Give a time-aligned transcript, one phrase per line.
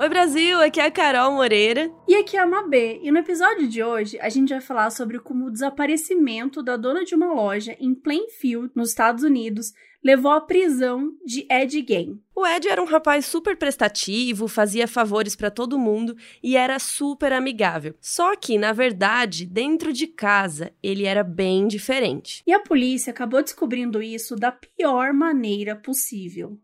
[0.00, 1.92] Oi Brasil, aqui é a Carol Moreira.
[2.08, 2.98] E aqui é a Mabê.
[3.02, 7.04] E no episódio de hoje a gente vai falar sobre como o desaparecimento da dona
[7.04, 12.18] de uma loja em Plainfield, nos Estados Unidos, levou à prisão de Ed Gein.
[12.34, 17.30] O Ed era um rapaz super prestativo, fazia favores para todo mundo e era super
[17.30, 17.94] amigável.
[18.00, 22.42] Só que, na verdade, dentro de casa, ele era bem diferente.
[22.46, 26.58] E a polícia acabou descobrindo isso da pior maneira possível.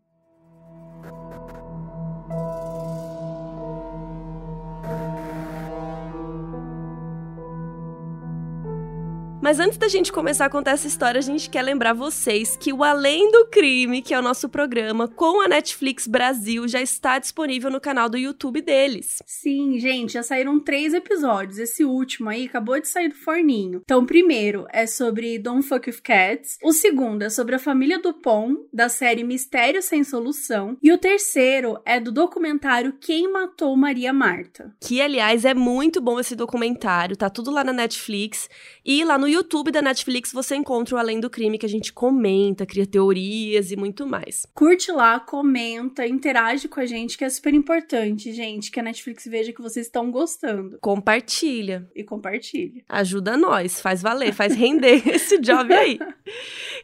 [9.46, 12.72] Mas antes da gente começar a contar essa história, a gente quer lembrar vocês que
[12.72, 17.16] o Além do Crime, que é o nosso programa com a Netflix Brasil, já está
[17.20, 19.22] disponível no canal do YouTube deles.
[19.24, 21.60] Sim, gente, já saíram três episódios.
[21.60, 23.82] Esse último aí acabou de sair do forninho.
[23.84, 26.58] Então, o primeiro é sobre Don't Fuck With Cats.
[26.60, 30.76] O segundo é sobre a família Dupont, da série Mistério Sem Solução.
[30.82, 34.74] E o terceiro é do documentário Quem Matou Maria Marta.
[34.80, 37.16] Que, aliás, é muito bom esse documentário.
[37.16, 38.50] Tá tudo lá na Netflix.
[38.84, 39.35] E lá no YouTube
[39.72, 43.76] da Netflix você encontra o Além do Crime, que a gente comenta, cria teorias e
[43.76, 44.46] muito mais.
[44.54, 49.24] Curte lá, comenta, interage com a gente, que é super importante, gente, que a Netflix
[49.26, 50.78] veja que vocês estão gostando.
[50.80, 51.88] Compartilha.
[51.94, 52.82] E compartilha.
[52.88, 55.98] Ajuda nós, faz valer, faz render esse job aí.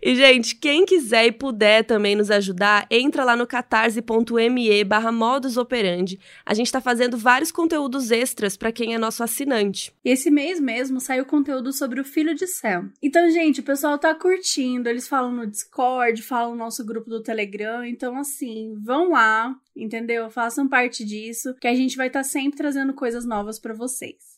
[0.02, 5.56] E, gente, quem quiser e puder também nos ajudar, entra lá no catarse.me barra modus
[5.56, 6.18] operandi.
[6.44, 9.92] A gente tá fazendo vários conteúdos extras para quem é nosso assinante.
[10.04, 12.90] E esse mês mesmo saiu conteúdo sobre o filho de Sam.
[13.02, 17.22] Então, gente, o pessoal tá curtindo, eles falam no Discord, falam no nosso grupo do
[17.22, 20.30] Telegram, então assim, vão lá, entendeu?
[20.30, 24.31] Façam parte disso, que a gente vai estar tá sempre trazendo coisas novas para vocês.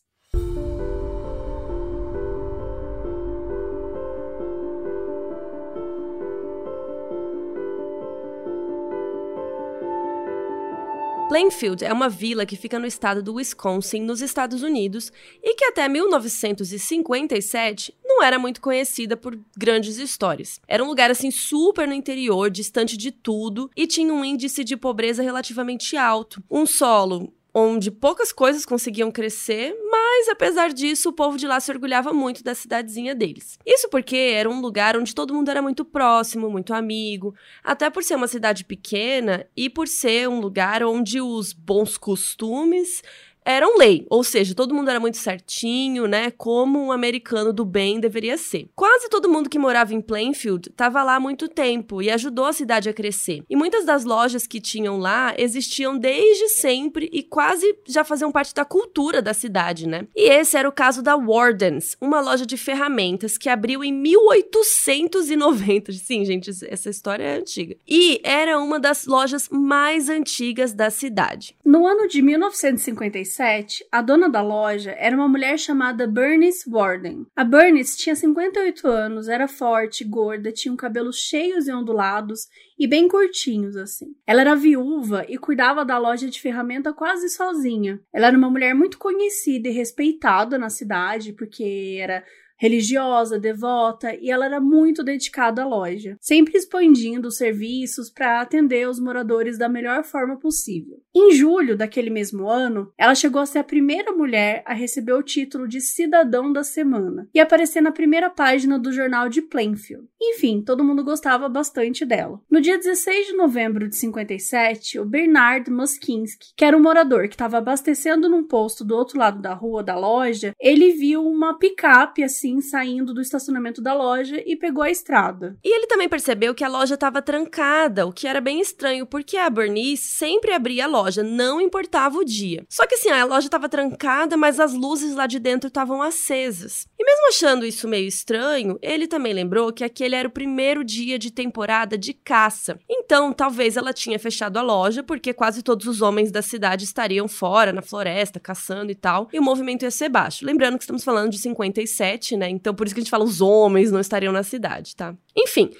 [11.34, 15.10] Plainfield é uma vila que fica no estado do Wisconsin, nos Estados Unidos,
[15.42, 20.60] e que até 1957 não era muito conhecida por grandes histórias.
[20.68, 24.76] Era um lugar assim super no interior, distante de tudo, e tinha um índice de
[24.76, 26.40] pobreza relativamente alto.
[26.48, 31.70] Um solo onde poucas coisas conseguiam crescer, mas apesar disso, o povo de lá se
[31.70, 33.56] orgulhava muito da cidadezinha deles.
[33.64, 37.32] Isso porque era um lugar onde todo mundo era muito próximo, muito amigo,
[37.62, 43.02] até por ser uma cidade pequena e por ser um lugar onde os bons costumes
[43.44, 46.30] eram lei, ou seja, todo mundo era muito certinho, né?
[46.30, 48.68] Como um americano do bem deveria ser.
[48.74, 52.52] Quase todo mundo que morava em Plainfield estava lá há muito tempo e ajudou a
[52.52, 53.44] cidade a crescer.
[53.48, 58.54] E muitas das lojas que tinham lá existiam desde sempre e quase já faziam parte
[58.54, 60.06] da cultura da cidade, né?
[60.16, 65.92] E esse era o caso da Wardens, uma loja de ferramentas que abriu em 1890.
[65.92, 67.76] Sim, gente, essa história é antiga.
[67.86, 71.56] E era uma das lojas mais antigas da cidade.
[71.64, 77.26] No ano de 1956, 2007, a dona da loja era uma mulher chamada Bernice Warden.
[77.34, 82.46] A Bernice tinha 58 anos, era forte, gorda, tinha um cabelos cheios e ondulados
[82.78, 84.14] e bem curtinhos assim.
[84.26, 88.00] Ela era viúva e cuidava da loja de ferramenta quase sozinha.
[88.12, 92.24] Ela era uma mulher muito conhecida e respeitada na cidade porque era
[92.56, 98.88] religiosa, devota, e ela era muito dedicada à loja, sempre expandindo os serviços para atender
[98.88, 101.00] os moradores da melhor forma possível.
[101.14, 105.22] Em julho daquele mesmo ano, ela chegou a ser a primeira mulher a receber o
[105.22, 110.06] título de Cidadão da Semana e aparecer na primeira página do jornal de Plainfield.
[110.20, 112.40] Enfim, todo mundo gostava bastante dela.
[112.50, 117.34] No dia 16 de novembro de 57, o Bernard Muskinski, que era um morador que
[117.34, 122.24] estava abastecendo num posto do outro lado da rua da loja, ele viu uma picape
[122.24, 125.58] assim, saindo do estacionamento da loja e pegou a estrada.
[125.62, 129.36] E ele também percebeu que a loja estava trancada, o que era bem estranho, porque
[129.36, 132.64] a Bernice sempre abria a loja, não importava o dia.
[132.70, 136.86] Só que assim, a loja estava trancada, mas as luzes lá de dentro estavam acesas.
[137.04, 141.30] Mesmo achando isso meio estranho, ele também lembrou que aquele era o primeiro dia de
[141.30, 142.78] temporada de caça.
[142.88, 147.28] Então, talvez ela tinha fechado a loja porque quase todos os homens da cidade estariam
[147.28, 150.46] fora, na floresta, caçando e tal, e o movimento ia ser baixo.
[150.46, 152.48] Lembrando que estamos falando de 57, né?
[152.48, 155.14] Então por isso que a gente fala os homens não estariam na cidade, tá?
[155.36, 155.70] Enfim,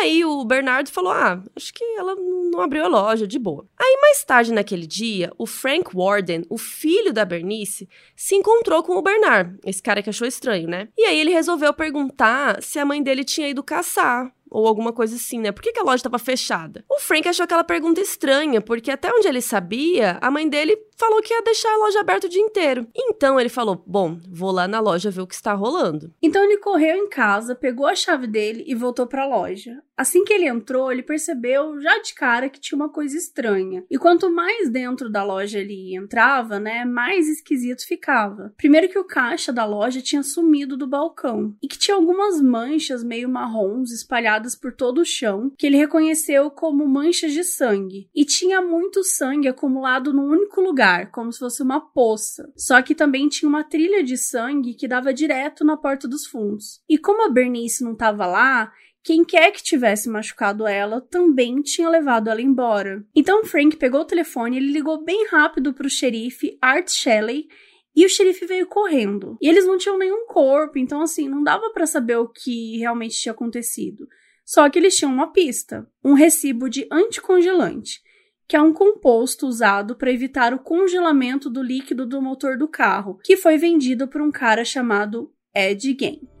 [0.00, 3.66] aí o Bernardo falou: "Ah, acho que ela não abriu a loja de boa".
[3.78, 8.96] Aí mais tarde naquele dia, o Frank Warden, o filho da Bernice, se encontrou com
[8.96, 10.88] o Bernard, esse cara que achou estranho, né?
[10.96, 15.16] E aí ele resolveu perguntar se a mãe dele tinha ido caçar ou alguma coisa
[15.16, 15.50] assim, né?
[15.50, 16.84] Por que, que a loja estava fechada?
[16.90, 21.20] O Frank achou aquela pergunta estranha, porque até onde ele sabia, a mãe dele falou
[21.20, 22.86] que ia deixar a loja aberta o dia inteiro.
[22.94, 26.12] Então ele falou: Bom, vou lá na loja ver o que está rolando.
[26.22, 29.82] Então ele correu em casa, pegou a chave dele e voltou para a loja.
[29.96, 33.84] Assim que ele entrou, ele percebeu já de cara que tinha uma coisa estranha.
[33.90, 38.52] E quanto mais dentro da loja ele entrava, né, mais esquisito ficava.
[38.56, 43.04] Primeiro que o caixa da loja tinha sumido do balcão e que tinha algumas manchas
[43.04, 48.08] meio marrons espalhadas por todo o chão, que ele reconheceu como manchas de sangue.
[48.14, 52.52] E tinha muito sangue acumulado num único lugar como se fosse uma poça.
[52.56, 56.80] Só que também tinha uma trilha de sangue que dava direto na porta dos fundos.
[56.88, 58.72] E como a Bernice não estava lá,
[59.04, 63.04] quem quer que tivesse machucado ela também tinha levado ela embora.
[63.14, 67.48] Então Frank pegou o telefone e ele ligou bem rápido para o xerife Art Shelley
[67.94, 69.36] e o xerife veio correndo.
[69.40, 73.20] E eles não tinham nenhum corpo, então assim, não dava para saber o que realmente
[73.20, 74.06] tinha acontecido.
[74.44, 78.00] Só que eles tinham uma pista, um recibo de anticongelante
[78.52, 83.18] que é um composto usado para evitar o congelamento do líquido do motor do carro,
[83.24, 86.31] que foi vendido por um cara chamado Ed Gein.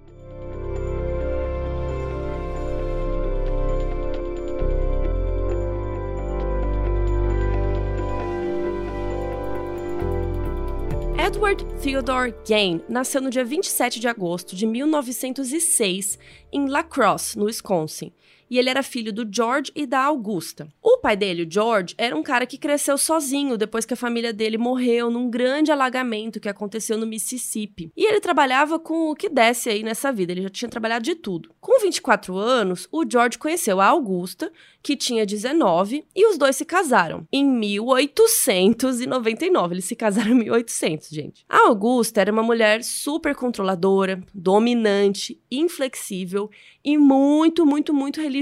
[11.24, 16.18] Edward Theodore Gain nasceu no dia 27 de agosto de 1906
[16.52, 18.12] em La Crosse, no Wisconsin,
[18.52, 20.68] e ele era filho do George e da Augusta.
[20.82, 24.30] O pai dele, o George, era um cara que cresceu sozinho depois que a família
[24.30, 27.90] dele morreu num grande alagamento que aconteceu no Mississippi.
[27.96, 31.14] E ele trabalhava com o que desce aí nessa vida, ele já tinha trabalhado de
[31.14, 31.50] tudo.
[31.62, 34.52] Com 24 anos, o George conheceu a Augusta,
[34.82, 39.74] que tinha 19, e os dois se casaram em 1899.
[39.74, 41.46] Eles se casaram em 1800, gente.
[41.48, 46.50] A Augusta era uma mulher super controladora, dominante, inflexível
[46.84, 48.41] e muito, muito, muito religiosa.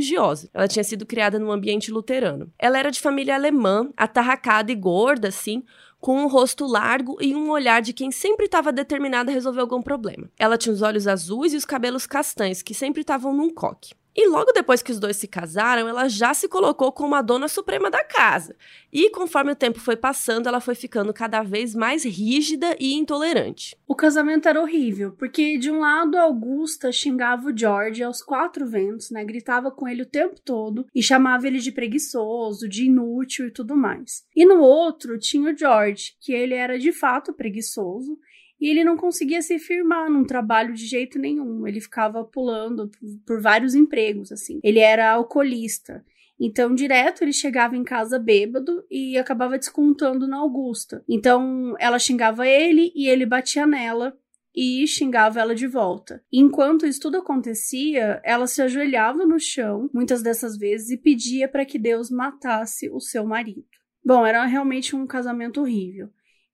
[0.53, 2.53] Ela tinha sido criada num ambiente luterano.
[2.59, 5.65] Ela era de família alemã, atarracada e gorda, assim,
[6.01, 9.83] com um rosto largo e um olhar de quem sempre estava determinada a resolver algum
[9.83, 10.31] problema.
[10.39, 13.95] Ela tinha os olhos azuis e os cabelos castanhos, que sempre estavam num coque.
[14.15, 17.47] E logo depois que os dois se casaram, ela já se colocou como a dona
[17.47, 18.57] suprema da casa.
[18.93, 23.77] E conforme o tempo foi passando, ela foi ficando cada vez mais rígida e intolerante.
[23.87, 29.11] O casamento era horrível, porque de um lado Augusta xingava o George aos quatro ventos,
[29.11, 29.25] né?
[29.25, 33.77] Gritava com ele o tempo todo e chamava ele de preguiçoso, de inútil e tudo
[33.77, 34.25] mais.
[34.35, 38.19] E no outro tinha o George, que ele era de fato preguiçoso
[38.61, 41.67] e ele não conseguia se firmar num trabalho de jeito nenhum.
[41.67, 42.91] Ele ficava pulando
[43.25, 44.61] por vários empregos, assim.
[44.63, 46.05] Ele era alcoolista.
[46.39, 51.05] Então, direto ele chegava em casa bêbado e acabava descontando na Augusta.
[51.09, 54.17] Então, ela xingava ele e ele batia nela
[54.55, 56.23] e xingava ela de volta.
[56.33, 61.65] Enquanto isso tudo acontecia, ela se ajoelhava no chão, muitas dessas vezes, e pedia para
[61.65, 63.65] que Deus matasse o seu marido.
[64.05, 66.11] Bom, era realmente um casamento horrível.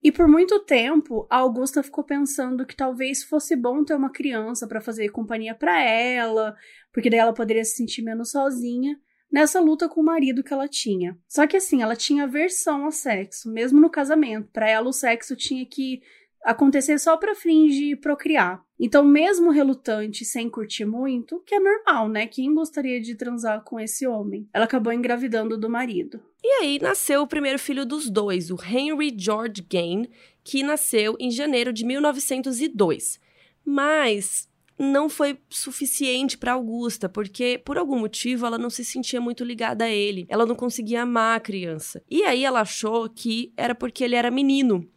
[0.07, 4.65] E por muito tempo, a Augusta ficou pensando que talvez fosse bom ter uma criança
[4.65, 6.55] para fazer companhia para ela,
[6.93, 8.97] porque daí ela poderia se sentir menos sozinha
[9.29, 11.19] nessa luta com o marido que ela tinha.
[11.27, 14.49] Só que assim, ela tinha aversão ao sexo, mesmo no casamento.
[14.53, 16.01] Para ela o sexo tinha que
[16.45, 18.65] acontecer só para fingir procriar.
[18.79, 22.27] Então, mesmo relutante, sem curtir muito, que é normal, né?
[22.27, 24.49] Quem gostaria de transar com esse homem?
[24.53, 26.21] Ela acabou engravidando do marido.
[26.45, 30.09] E aí nasceu o primeiro filho dos dois, o Henry George Gain,
[30.45, 33.19] que nasceu em janeiro de 1902.
[33.65, 39.43] Mas não foi suficiente para Augusta, porque por algum motivo ela não se sentia muito
[39.43, 40.27] ligada a ele.
[40.29, 42.03] Ela não conseguia amar a criança.
[42.11, 44.89] E aí ela achou que era porque ele era menino.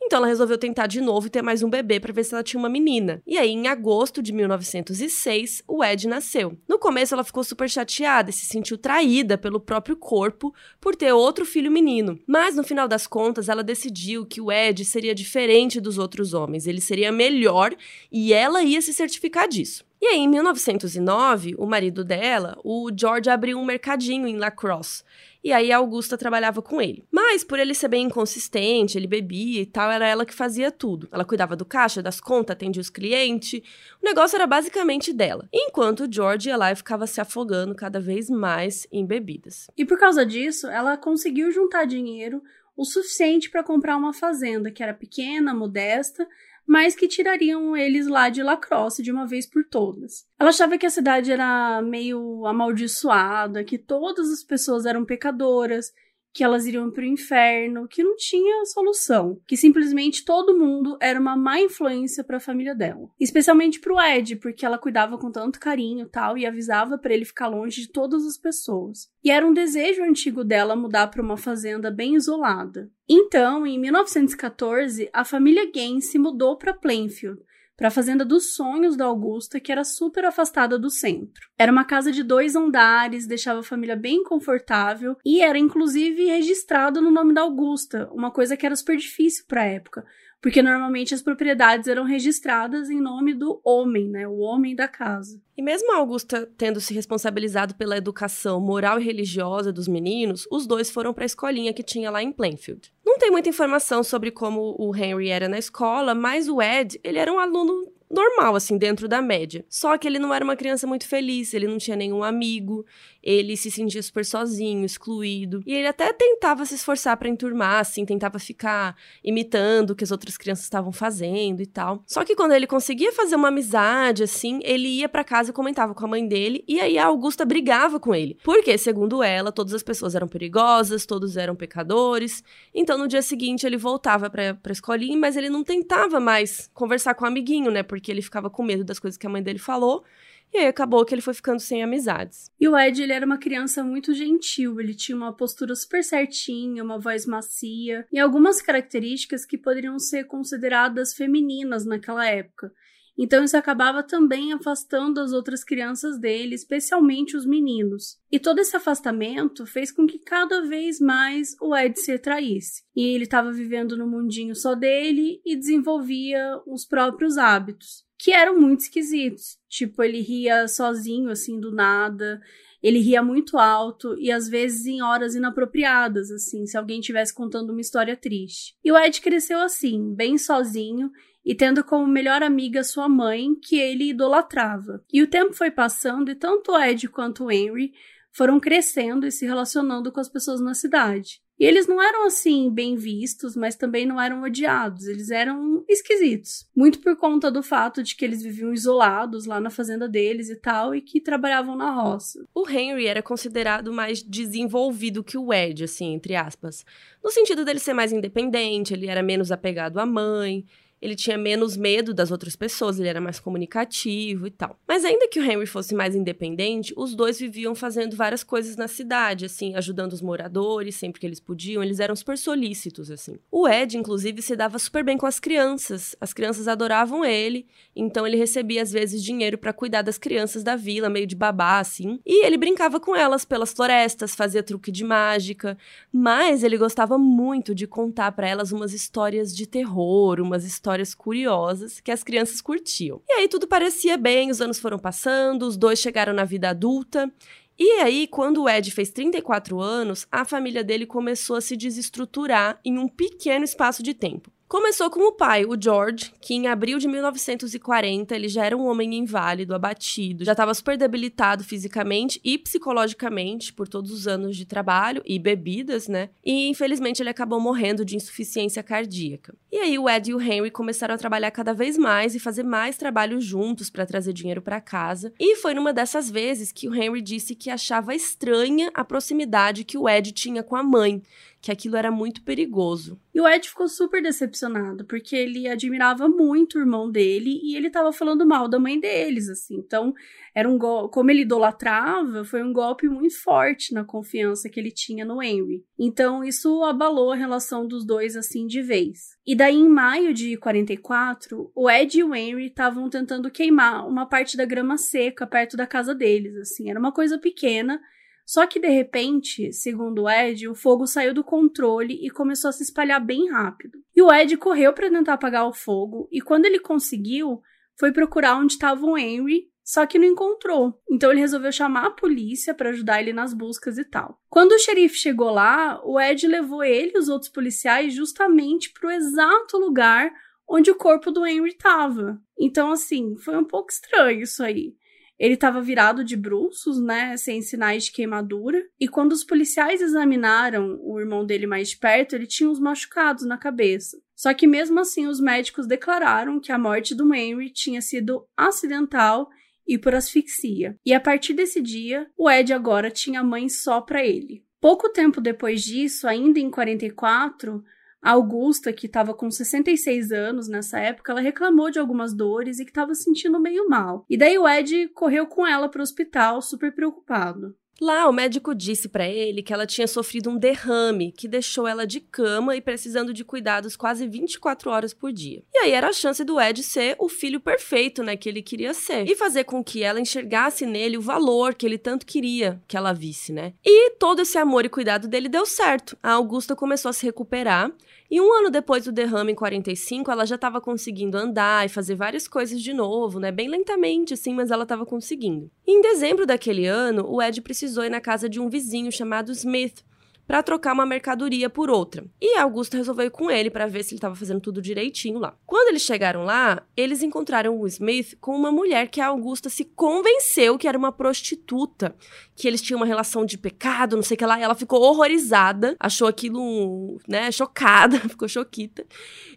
[0.00, 2.42] Então ela resolveu tentar de novo e ter mais um bebê para ver se ela
[2.42, 3.22] tinha uma menina.
[3.26, 6.56] E aí, em agosto de 1906, o Ed nasceu.
[6.68, 11.12] No começo ela ficou super chateada e se sentiu traída pelo próprio corpo por ter
[11.12, 12.18] outro filho menino.
[12.26, 16.66] Mas no final das contas, ela decidiu que o Ed seria diferente dos outros homens,
[16.66, 17.74] ele seria melhor
[18.10, 19.87] e ela ia se certificar disso.
[20.00, 25.02] E aí, em 1909, o marido dela, o George, abriu um mercadinho em La Crosse
[25.42, 27.04] e aí a Augusta trabalhava com ele.
[27.10, 31.08] Mas por ele ser bem inconsistente, ele bebia e tal, era ela que fazia tudo.
[31.12, 33.60] Ela cuidava do caixa, das contas, atendia os clientes.
[34.02, 35.48] O negócio era basicamente dela.
[35.52, 39.68] Enquanto o George ia lá e ficava se afogando cada vez mais em bebidas.
[39.76, 42.42] E por causa disso, ela conseguiu juntar dinheiro
[42.76, 46.26] o suficiente para comprar uma fazenda que era pequena, modesta,
[46.68, 50.26] mas que tirariam eles lá de Lacrosse de uma vez por todas.
[50.38, 55.90] Ela achava que a cidade era meio amaldiçoada, que todas as pessoas eram pecadoras,
[56.38, 61.18] que elas iriam para o inferno, que não tinha solução, que simplesmente todo mundo era
[61.18, 65.32] uma má influência para a família dela, especialmente para o Ed, porque ela cuidava com
[65.32, 69.10] tanto carinho, tal, e avisava para ele ficar longe de todas as pessoas.
[69.24, 72.88] E era um desejo antigo dela mudar para uma fazenda bem isolada.
[73.08, 77.42] Então, em 1914, a família Gaines se mudou para Plainfield,
[77.78, 81.48] para a fazenda dos sonhos da Augusta, que era super afastada do centro.
[81.56, 87.00] Era uma casa de dois andares, deixava a família bem confortável e era inclusive registrado
[87.00, 90.04] no nome da Augusta, uma coisa que era super difícil para a época,
[90.40, 95.40] porque normalmente as propriedades eram registradas em nome do homem, né, o homem da casa.
[95.56, 100.90] E mesmo Augusta tendo se responsabilizado pela educação moral e religiosa dos meninos, os dois
[100.90, 102.92] foram para a escolinha que tinha lá em Plainfield.
[103.04, 107.18] Não tem muita informação sobre como o Henry era na escola, mas o Ed, ele
[107.18, 109.64] era um aluno normal, assim, dentro da média.
[109.68, 112.86] Só que ele não era uma criança muito feliz, ele não tinha nenhum amigo,
[113.22, 115.62] ele se sentia super sozinho, excluído.
[115.66, 120.10] E ele até tentava se esforçar para enturmar, assim, tentava ficar imitando o que as
[120.10, 122.02] outras crianças estavam fazendo e tal.
[122.06, 125.94] Só que quando ele conseguia fazer uma amizade, assim, ele ia para casa e comentava
[125.94, 128.38] com a mãe dele, e aí a Augusta brigava com ele.
[128.42, 132.42] Porque, segundo ela, todas as pessoas eram perigosas, todos eram pecadores.
[132.74, 137.14] Então, no dia seguinte, ele voltava pra, pra escolinha, mas ele não tentava mais conversar
[137.14, 137.82] com o amiguinho, né?
[137.82, 140.04] Porque ele ficava com medo das coisas que a mãe dele falou.
[140.52, 142.50] E aí acabou que ele foi ficando sem amizades.
[142.58, 146.82] E o Ed, ele era uma criança muito gentil, ele tinha uma postura super certinha,
[146.82, 152.72] uma voz macia e algumas características que poderiam ser consideradas femininas naquela época.
[153.18, 158.16] Então isso acabava também afastando as outras crianças dele, especialmente os meninos.
[158.30, 162.84] E todo esse afastamento fez com que cada vez mais o Ed se retraísse.
[162.94, 168.60] E ele estava vivendo no mundinho só dele e desenvolvia os próprios hábitos, que eram
[168.60, 169.58] muito esquisitos.
[169.68, 172.40] Tipo, ele ria sozinho assim do nada,
[172.82, 177.70] ele ria muito alto e às vezes em horas inapropriadas, assim, se alguém estivesse contando
[177.70, 178.76] uma história triste.
[178.84, 181.10] E o Ed cresceu assim, bem sozinho
[181.48, 185.02] e tendo como melhor amiga sua mãe, que ele idolatrava.
[185.10, 187.94] E o tempo foi passando e tanto o Ed quanto o Henry
[188.30, 191.40] foram crescendo e se relacionando com as pessoas na cidade.
[191.58, 196.68] E eles não eram assim bem vistos, mas também não eram odiados, eles eram esquisitos.
[196.76, 200.56] Muito por conta do fato de que eles viviam isolados lá na fazenda deles e
[200.56, 202.44] tal, e que trabalhavam na roça.
[202.54, 206.84] O Henry era considerado mais desenvolvido que o Ed, assim, entre aspas.
[207.24, 210.66] No sentido dele ser mais independente, ele era menos apegado à mãe
[211.00, 214.78] ele tinha menos medo das outras pessoas, ele era mais comunicativo e tal.
[214.86, 218.88] Mas ainda que o Henry fosse mais independente, os dois viviam fazendo várias coisas na
[218.88, 223.38] cidade, assim, ajudando os moradores sempre que eles podiam, eles eram super solícitos, assim.
[223.50, 226.16] O Ed, inclusive, se dava super bem com as crianças.
[226.20, 230.74] As crianças adoravam ele, então ele recebia às vezes dinheiro para cuidar das crianças da
[230.74, 232.18] vila, meio de babá, assim.
[232.26, 235.78] E ele brincava com elas pelas florestas, fazia truque de mágica,
[236.12, 241.14] mas ele gostava muito de contar para elas umas histórias de terror, umas histórias histórias
[241.14, 243.20] curiosas que as crianças curtiam.
[243.28, 247.30] E aí tudo parecia bem, os anos foram passando, os dois chegaram na vida adulta.
[247.78, 252.80] E aí, quando o Ed fez 34 anos, a família dele começou a se desestruturar
[252.84, 254.50] em um pequeno espaço de tempo.
[254.68, 258.86] Começou com o pai, o George, que em abril de 1940 ele já era um
[258.86, 264.66] homem inválido, abatido, já estava super debilitado fisicamente e psicologicamente por todos os anos de
[264.66, 266.28] trabalho e bebidas, né?
[266.44, 269.54] E infelizmente ele acabou morrendo de insuficiência cardíaca.
[269.72, 272.62] E aí o Ed e o Henry começaram a trabalhar cada vez mais e fazer
[272.62, 275.32] mais trabalho juntos para trazer dinheiro para casa.
[275.40, 279.96] E foi numa dessas vezes que o Henry disse que achava estranha a proximidade que
[279.96, 281.22] o Ed tinha com a mãe,
[281.60, 283.20] que aquilo era muito perigoso.
[283.34, 287.90] E o Ed ficou super decepcionado, porque ele admirava muito o irmão dele e ele
[287.90, 289.76] tava falando mal da mãe deles, assim.
[289.76, 290.14] Então,
[290.54, 295.24] era um como ele idolatrava, foi um golpe muito forte na confiança que ele tinha
[295.24, 295.84] no Henry.
[295.98, 299.36] Então, isso abalou a relação dos dois assim de vez.
[299.46, 304.26] E daí em maio de 44, o Ed e o Henry estavam tentando queimar uma
[304.26, 306.90] parte da grama seca perto da casa deles, assim.
[306.90, 308.00] Era uma coisa pequena,
[308.48, 312.72] só que de repente, segundo o Ed, o fogo saiu do controle e começou a
[312.72, 313.98] se espalhar bem rápido.
[314.16, 317.60] E o Ed correu para tentar apagar o fogo e quando ele conseguiu,
[318.00, 320.98] foi procurar onde estava o Henry, só que não encontrou.
[321.10, 324.40] Então ele resolveu chamar a polícia para ajudar ele nas buscas e tal.
[324.48, 329.08] Quando o xerife chegou lá, o Ed levou ele e os outros policiais justamente para
[329.08, 330.32] o exato lugar
[330.66, 332.40] onde o corpo do Henry estava.
[332.58, 334.94] Então, assim, foi um pouco estranho isso aí.
[335.38, 340.98] Ele estava virado de bruços, né, sem sinais de queimadura, e quando os policiais examinaram
[341.02, 344.20] o irmão dele mais de perto, ele tinha uns machucados na cabeça.
[344.34, 349.48] Só que mesmo assim, os médicos declararam que a morte do Henry tinha sido acidental
[349.86, 350.96] e por asfixia.
[351.04, 354.64] E a partir desse dia, o Ed agora tinha mãe só para ele.
[354.80, 357.82] Pouco tempo depois disso, ainda em 44,
[358.20, 362.84] a Augusta, que estava com 66 anos nessa época, ela reclamou de algumas dores e
[362.84, 364.24] que estava sentindo meio mal.
[364.28, 367.76] E daí o Ed correu com ela para o hospital, super preocupado.
[368.00, 372.06] Lá, o médico disse para ele que ela tinha sofrido um derrame que deixou ela
[372.06, 375.64] de cama e precisando de cuidados quase 24 horas por dia.
[375.74, 378.94] E aí era a chance do Ed ser o filho perfeito, né, que ele queria
[378.94, 382.96] ser, e fazer com que ela enxergasse nele o valor que ele tanto queria que
[382.96, 383.72] ela visse, né?
[383.84, 386.16] E todo esse amor e cuidado dele deu certo.
[386.22, 387.90] A Augusta começou a se recuperar
[388.30, 392.14] e um ano depois do derrame, em 45, ela já estava conseguindo andar e fazer
[392.14, 393.50] várias coisas de novo, né?
[393.50, 395.70] Bem lentamente, assim, mas ela estava conseguindo.
[395.86, 400.04] Em dezembro daquele ano, o Ed precisou ir na casa de um vizinho chamado Smith,
[400.48, 402.24] para trocar uma mercadoria por outra.
[402.40, 405.38] E a Augusta resolveu ir com ele para ver se ele estava fazendo tudo direitinho
[405.38, 405.54] lá.
[405.66, 409.84] Quando eles chegaram lá, eles encontraram o Smith com uma mulher que a Augusta se
[409.84, 412.16] convenceu que era uma prostituta,
[412.56, 415.02] que eles tinham uma relação de pecado, não sei o que lá, e ela ficou
[415.02, 419.04] horrorizada, achou aquilo, né, chocada, ficou choquita.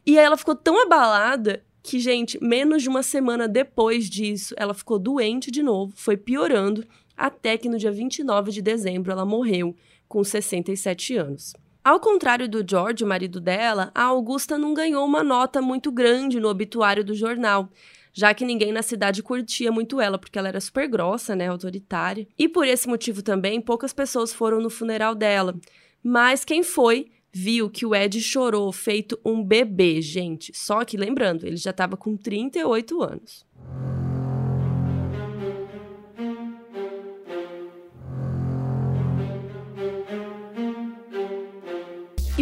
[0.05, 4.73] E aí ela ficou tão abalada que, gente, menos de uma semana depois disso, ela
[4.73, 9.73] ficou doente de novo, foi piorando, até que no dia 29 de dezembro ela morreu
[10.11, 11.53] com 67 anos.
[11.81, 16.37] Ao contrário do George, o marido dela, a Augusta não ganhou uma nota muito grande
[16.37, 17.69] no obituário do jornal,
[18.11, 22.27] já que ninguém na cidade curtia muito ela, porque ela era super grossa, né, autoritária.
[22.37, 25.55] E por esse motivo também, poucas pessoas foram no funeral dela.
[26.03, 30.51] Mas quem foi viu que o Ed chorou feito um bebê, gente.
[30.53, 33.45] Só que lembrando, ele já estava com 38 anos.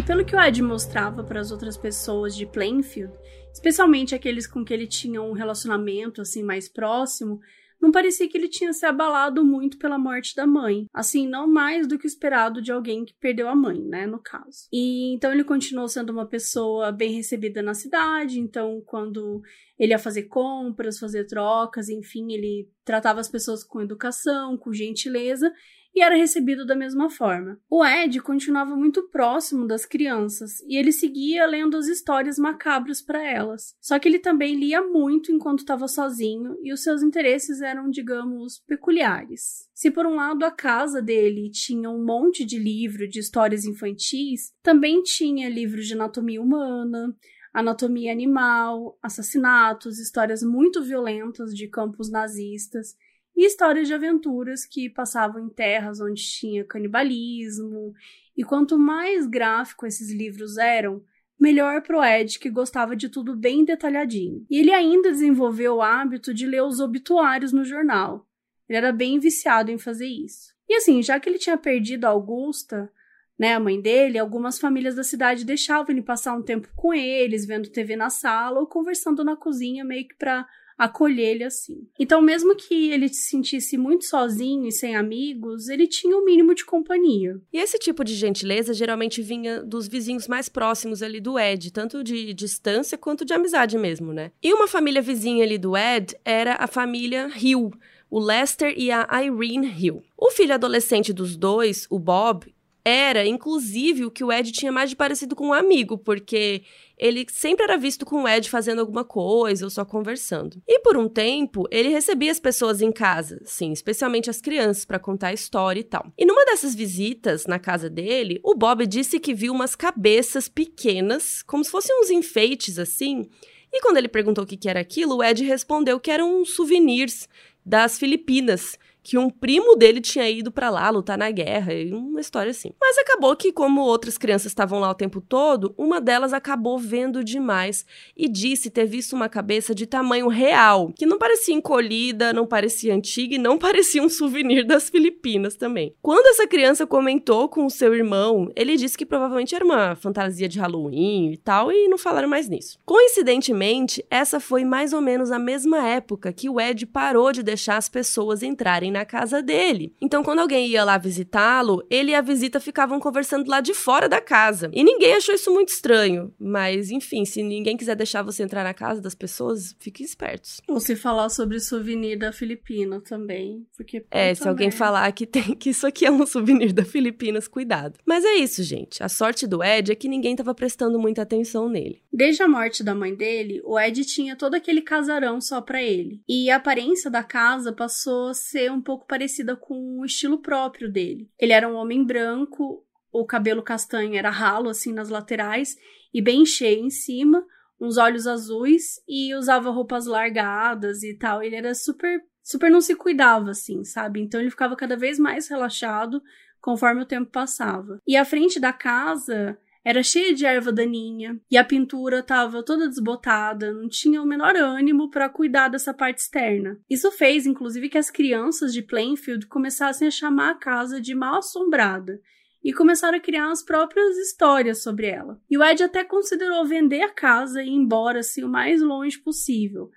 [0.00, 3.12] E pelo que o Ed mostrava para as outras pessoas de Plainfield,
[3.52, 7.38] especialmente aqueles com que ele tinha um relacionamento assim mais próximo,
[7.78, 10.86] não parecia que ele tinha se abalado muito pela morte da mãe.
[10.90, 14.18] Assim, não mais do que o esperado de alguém que perdeu a mãe, né, no
[14.18, 14.68] caso.
[14.72, 19.42] E então ele continuou sendo uma pessoa bem recebida na cidade, então quando
[19.78, 25.52] ele ia fazer compras, fazer trocas, enfim, ele tratava as pessoas com educação, com gentileza
[25.94, 27.58] e era recebido da mesma forma.
[27.68, 33.22] O Ed continuava muito próximo das crianças e ele seguia lendo as histórias macabras para
[33.22, 33.74] elas.
[33.80, 38.62] Só que ele também lia muito enquanto estava sozinho e os seus interesses eram, digamos,
[38.66, 39.68] peculiares.
[39.74, 44.52] Se por um lado a casa dele tinha um monte de livro de histórias infantis,
[44.62, 47.14] também tinha livros de anatomia humana,
[47.52, 52.94] anatomia animal, assassinatos, histórias muito violentas de campos nazistas
[53.36, 57.92] e histórias de aventuras que passavam em terras onde tinha canibalismo.
[58.36, 61.02] E quanto mais gráfico esses livros eram,
[61.38, 64.44] melhor pro Ed, que gostava de tudo bem detalhadinho.
[64.50, 68.26] E ele ainda desenvolveu o hábito de ler os obituários no jornal.
[68.68, 70.54] Ele era bem viciado em fazer isso.
[70.68, 72.92] E assim, já que ele tinha perdido a Augusta,
[73.38, 77.46] né, a mãe dele, algumas famílias da cidade deixavam ele passar um tempo com eles,
[77.46, 80.46] vendo TV na sala ou conversando na cozinha, meio que para
[80.80, 81.86] acolher ele assim.
[81.98, 86.24] Então, mesmo que ele se sentisse muito sozinho e sem amigos, ele tinha o um
[86.24, 87.38] mínimo de companhia.
[87.52, 92.02] E esse tipo de gentileza geralmente vinha dos vizinhos mais próximos ali do Ed, tanto
[92.02, 94.32] de distância quanto de amizade mesmo, né?
[94.42, 97.70] E uma família vizinha ali do Ed era a família Hill,
[98.08, 100.02] o Lester e a Irene Hill.
[100.16, 102.46] O filho adolescente dos dois, o Bob,
[102.84, 106.62] era, inclusive, o que o Ed tinha mais de parecido com um amigo, porque
[106.98, 110.62] ele sempre era visto com o Ed fazendo alguma coisa ou só conversando.
[110.66, 114.98] E por um tempo, ele recebia as pessoas em casa, sim, especialmente as crianças, para
[114.98, 116.12] contar a história e tal.
[116.16, 121.42] E numa dessas visitas na casa dele, o Bob disse que viu umas cabeças pequenas,
[121.42, 123.28] como se fossem uns enfeites assim.
[123.72, 127.28] E quando ele perguntou o que era aquilo, o Ed respondeu que eram souvenirs
[127.64, 132.20] das Filipinas que um primo dele tinha ido para lá lutar na guerra, e uma
[132.20, 132.72] história assim.
[132.80, 137.24] Mas acabou que, como outras crianças estavam lá o tempo todo, uma delas acabou vendo
[137.24, 137.86] demais
[138.16, 142.94] e disse ter visto uma cabeça de tamanho real, que não parecia encolhida, não parecia
[142.94, 145.94] antiga e não parecia um souvenir das Filipinas também.
[146.02, 150.48] Quando essa criança comentou com o seu irmão, ele disse que provavelmente era uma fantasia
[150.48, 152.78] de Halloween e tal, e não falaram mais nisso.
[152.84, 157.76] Coincidentemente, essa foi mais ou menos a mesma época que o Ed parou de deixar
[157.76, 159.94] as pessoas entrarem na casa dele.
[160.00, 164.08] Então, quando alguém ia lá visitá-lo, ele e a visita ficavam conversando lá de fora
[164.08, 164.70] da casa.
[164.72, 166.32] E ninguém achou isso muito estranho.
[166.38, 170.60] Mas, enfim, se ninguém quiser deixar você entrar na casa das pessoas, fiquem espertos.
[170.68, 173.66] Ou se falar sobre souvenir da Filipina também.
[173.76, 174.04] Porque.
[174.10, 177.98] É, se alguém falar que tem que isso aqui é um souvenir da Filipinas, cuidado.
[178.04, 179.02] Mas é isso, gente.
[179.02, 182.02] A sorte do Ed é que ninguém estava prestando muita atenção nele.
[182.12, 186.20] Desde a morte da mãe dele, o Ed tinha todo aquele casarão só para ele.
[186.28, 190.38] E a aparência da casa passou a ser um um pouco parecida com o estilo
[190.38, 191.30] próprio dele.
[191.38, 195.76] Ele era um homem branco, o cabelo castanho era ralo assim nas laterais
[196.12, 197.44] e bem cheio em cima,
[197.80, 201.42] uns olhos azuis e usava roupas largadas e tal.
[201.42, 204.20] Ele era super super não se cuidava assim, sabe?
[204.20, 206.20] Então ele ficava cada vez mais relaxado
[206.60, 208.00] conforme o tempo passava.
[208.06, 212.88] E a frente da casa era cheia de erva daninha e a pintura estava toda
[212.88, 216.78] desbotada, não tinha o menor ânimo para cuidar dessa parte externa.
[216.88, 221.38] Isso fez, inclusive, que as crianças de Plainfield começassem a chamar a casa de mal
[221.38, 222.20] assombrada
[222.62, 225.40] e começaram a criar as próprias histórias sobre ela.
[225.50, 229.18] E o Ed até considerou vender a casa e ir embora assim o mais longe
[229.18, 229.90] possível.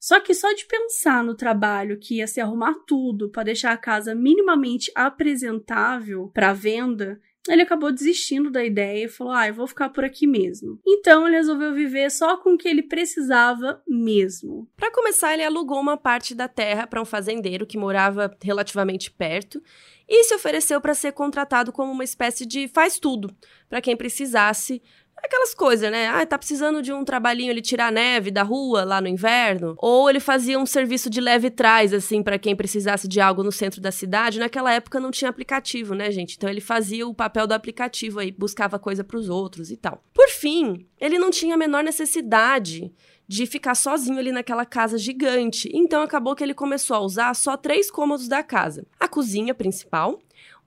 [0.00, 3.76] Só que só de pensar no trabalho que ia se arrumar tudo para deixar a
[3.76, 9.66] casa minimamente apresentável para venda, ele acabou desistindo da ideia e falou: Ah, eu vou
[9.66, 10.80] ficar por aqui mesmo.
[10.86, 14.68] Então ele resolveu viver só com o que ele precisava mesmo.
[14.76, 19.62] Para começar, ele alugou uma parte da terra para um fazendeiro que morava relativamente perto
[20.08, 23.34] e se ofereceu para ser contratado como uma espécie de faz tudo
[23.68, 24.82] para quem precisasse
[25.22, 26.08] Aquelas coisas, né?
[26.08, 29.74] Ah, tá precisando de um trabalhinho ele tirar neve da rua lá no inverno.
[29.78, 33.52] Ou ele fazia um serviço de leve trás, assim, para quem precisasse de algo no
[33.52, 34.38] centro da cidade.
[34.38, 36.36] Naquela época não tinha aplicativo, né, gente?
[36.36, 40.02] Então ele fazia o papel do aplicativo aí, buscava coisa para os outros e tal.
[40.14, 42.92] Por fim, ele não tinha a menor necessidade
[43.26, 45.68] de ficar sozinho ali naquela casa gigante.
[45.74, 50.18] Então acabou que ele começou a usar só três cômodos da casa: a cozinha principal,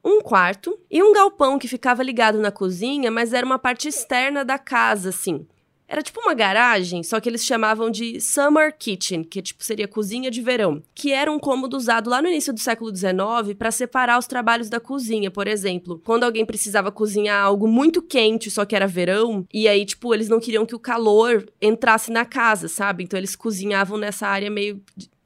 [0.04, 4.44] um quarto e um galpão que ficava ligado na cozinha, mas era uma parte externa
[4.44, 5.46] da casa, assim.
[5.92, 10.32] Era tipo uma garagem, só que eles chamavam de Summer Kitchen, que tipo seria cozinha
[10.32, 14.18] de verão, que era um cômodo usado lá no início do século XIX para separar
[14.18, 16.02] os trabalhos da cozinha, por exemplo.
[16.06, 20.30] Quando alguém precisava cozinhar algo muito quente, só que era verão, e aí tipo eles
[20.30, 23.04] não queriam que o calor entrasse na casa, sabe?
[23.04, 24.82] Então eles cozinhavam nessa área meio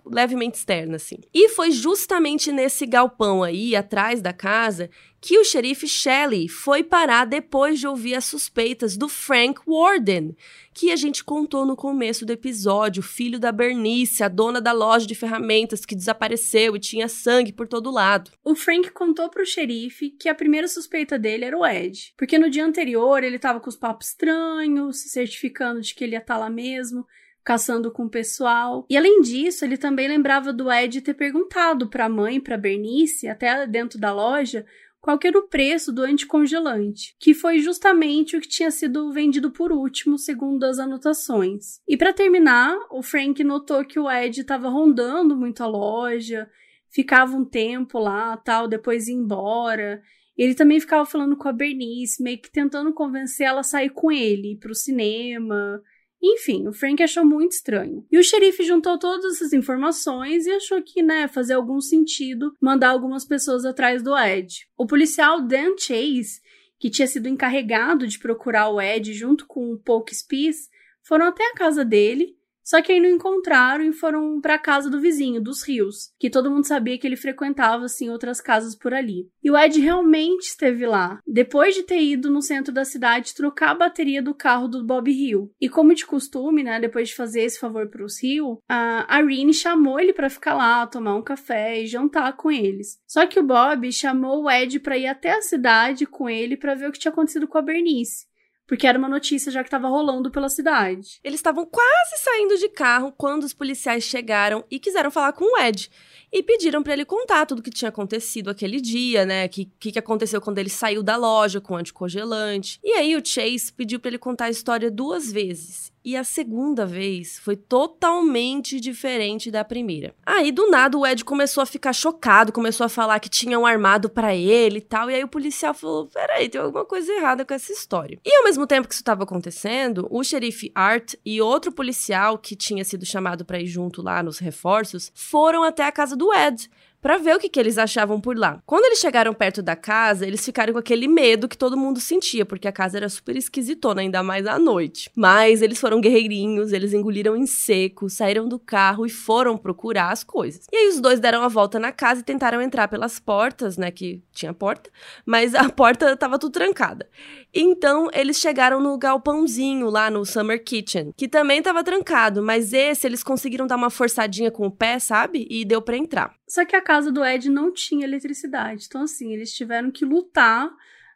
[0.06, 1.18] levemente externa, assim.
[1.34, 4.90] E foi justamente nesse galpão aí, atrás da casa,
[5.20, 10.36] que o xerife Shelley foi parar depois de ouvir as suspeitas do Frank Warden,
[10.72, 15.08] que a gente contou no começo do episódio, filho da Bernice, a dona da loja
[15.08, 18.32] de ferramentas que desapareceu e tinha sangue por todo lado.
[18.44, 22.50] O Frank contou pro xerife que a primeira suspeita dele era o Ed, porque no
[22.50, 26.36] dia anterior ele tava com os papos estranhos, se certificando de que ele ia estar
[26.36, 27.04] tá lá mesmo,
[27.46, 28.88] caçando com o pessoal.
[28.90, 33.28] E além disso, ele também lembrava do Ed ter perguntado para a mãe, para Bernice,
[33.28, 34.66] até dentro da loja,
[35.00, 39.72] qual era o preço do anticongelante, que foi justamente o que tinha sido vendido por
[39.72, 41.80] último, segundo as anotações.
[41.88, 46.50] E para terminar, o Frank notou que o Ed estava rondando muito a loja,
[46.90, 50.02] ficava um tempo lá, tal, depois ia embora.
[50.36, 54.12] Ele também ficava falando com a Bernice, meio que tentando convencer ela a sair com
[54.12, 55.80] ele, para o cinema.
[56.22, 58.06] Enfim, o Frank achou muito estranho.
[58.12, 62.90] E o xerife juntou todas essas informações e achou que, né, fazia algum sentido mandar
[62.90, 64.68] algumas pessoas atrás do Ed.
[64.78, 66.42] O policial Dan Chase,
[66.80, 70.70] que tinha sido encarregado de procurar o Ed junto com o Polk Spies,
[71.04, 74.90] foram até a casa dele só que aí não encontraram e foram para a casa
[74.90, 78.92] do vizinho, dos Rios, que todo mundo sabia que ele frequentava assim outras casas por
[78.92, 79.30] ali.
[79.44, 83.70] E o Ed realmente esteve lá, depois de ter ido no centro da cidade trocar
[83.70, 85.52] a bateria do carro do Bob Hill.
[85.62, 89.54] E como de costume, né, depois de fazer esse favor para os Hill, a Irene
[89.54, 93.00] chamou ele para ficar lá, tomar um café e jantar com eles.
[93.06, 96.74] Só que o Bob chamou o Ed para ir até a cidade com ele para
[96.74, 98.26] ver o que tinha acontecido com a Bernice
[98.68, 101.20] porque era uma notícia já que estava rolando pela cidade.
[101.24, 105.62] Eles estavam quase saindo de carro quando os policiais chegaram e quiseram falar com o
[105.62, 105.90] Ed.
[106.32, 109.46] E pediram para ele contar tudo o que tinha acontecido aquele dia, né?
[109.46, 112.80] O que, que aconteceu quando ele saiu da loja com o anticongelante.
[112.84, 115.95] E aí o Chase pediu para ele contar a história duas vezes.
[116.06, 120.14] E a segunda vez foi totalmente diferente da primeira.
[120.24, 123.66] Aí, do nada, o Ed começou a ficar chocado, começou a falar que tinha um
[123.66, 125.10] armado para ele e tal.
[125.10, 128.20] E aí o policial falou: peraí, tem alguma coisa errada com essa história.
[128.24, 132.56] E ao mesmo tempo que isso estava acontecendo, o xerife Art e outro policial que
[132.56, 136.70] tinha sido chamado para ir junto lá nos reforços foram até a casa do Ed
[137.06, 138.60] para ver o que, que eles achavam por lá.
[138.66, 142.44] Quando eles chegaram perto da casa, eles ficaram com aquele medo que todo mundo sentia,
[142.44, 145.12] porque a casa era super esquisitona, ainda mais à noite.
[145.16, 150.24] Mas eles foram guerreirinhos, eles engoliram em seco, saíram do carro e foram procurar as
[150.24, 150.66] coisas.
[150.74, 153.92] E aí os dois deram a volta na casa e tentaram entrar pelas portas, né,
[153.92, 154.90] que tinha porta,
[155.24, 157.08] mas a porta tava tudo trancada.
[157.54, 163.06] Então eles chegaram no galpãozinho lá no Summer Kitchen, que também tava trancado, mas esse
[163.06, 165.46] eles conseguiram dar uma forçadinha com o pé, sabe?
[165.52, 166.34] E deu para entrar.
[166.48, 168.86] Só que a casa do Ed não tinha eletricidade.
[168.88, 170.72] Então, assim, eles tiveram que lutar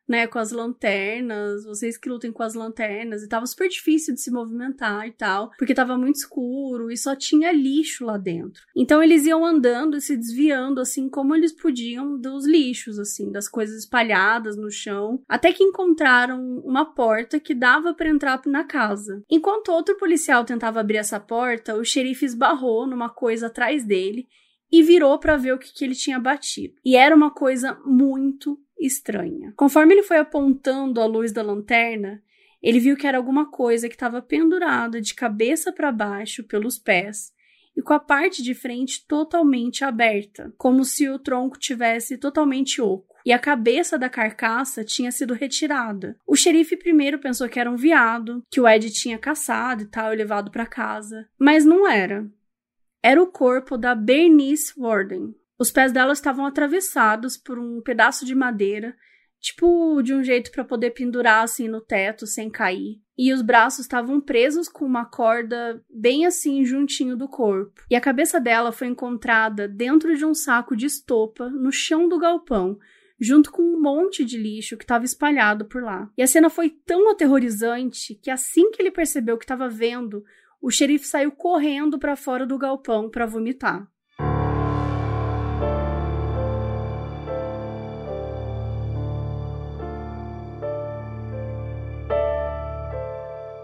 [0.09, 4.19] né, com as lanternas, vocês que lutem com as lanternas, e tava super difícil de
[4.19, 8.63] se movimentar e tal, porque tava muito escuro e só tinha lixo lá dentro.
[8.75, 13.47] Então eles iam andando e se desviando assim como eles podiam dos lixos, assim, das
[13.47, 19.23] coisas espalhadas no chão, até que encontraram uma porta que dava para entrar na casa.
[19.29, 24.27] Enquanto outro policial tentava abrir essa porta, o xerife esbarrou numa coisa atrás dele
[24.71, 26.75] e virou para ver o que, que ele tinha batido.
[26.83, 29.53] E era uma coisa muito estranha.
[29.55, 32.21] Conforme ele foi apontando a luz da lanterna,
[32.61, 37.31] ele viu que era alguma coisa que estava pendurada de cabeça para baixo pelos pés
[37.75, 43.15] e com a parte de frente totalmente aberta, como se o tronco tivesse totalmente oco.
[43.25, 46.17] E a cabeça da carcaça tinha sido retirada.
[46.25, 50.13] O xerife primeiro pensou que era um veado, que o Ed tinha caçado e tal
[50.13, 52.29] e levado para casa, mas não era
[53.01, 55.33] era o corpo da Bernice Warden.
[55.57, 58.95] Os pés dela estavam atravessados por um pedaço de madeira,
[59.39, 63.01] tipo de um jeito para poder pendurar assim no teto sem cair.
[63.17, 67.83] E os braços estavam presos com uma corda bem assim juntinho do corpo.
[67.89, 72.17] E a cabeça dela foi encontrada dentro de um saco de estopa no chão do
[72.17, 72.79] galpão,
[73.19, 76.09] junto com um monte de lixo que estava espalhado por lá.
[76.17, 80.23] E a cena foi tão aterrorizante que assim que ele percebeu que estava vendo
[80.61, 83.87] o xerife saiu correndo para fora do galpão para vomitar.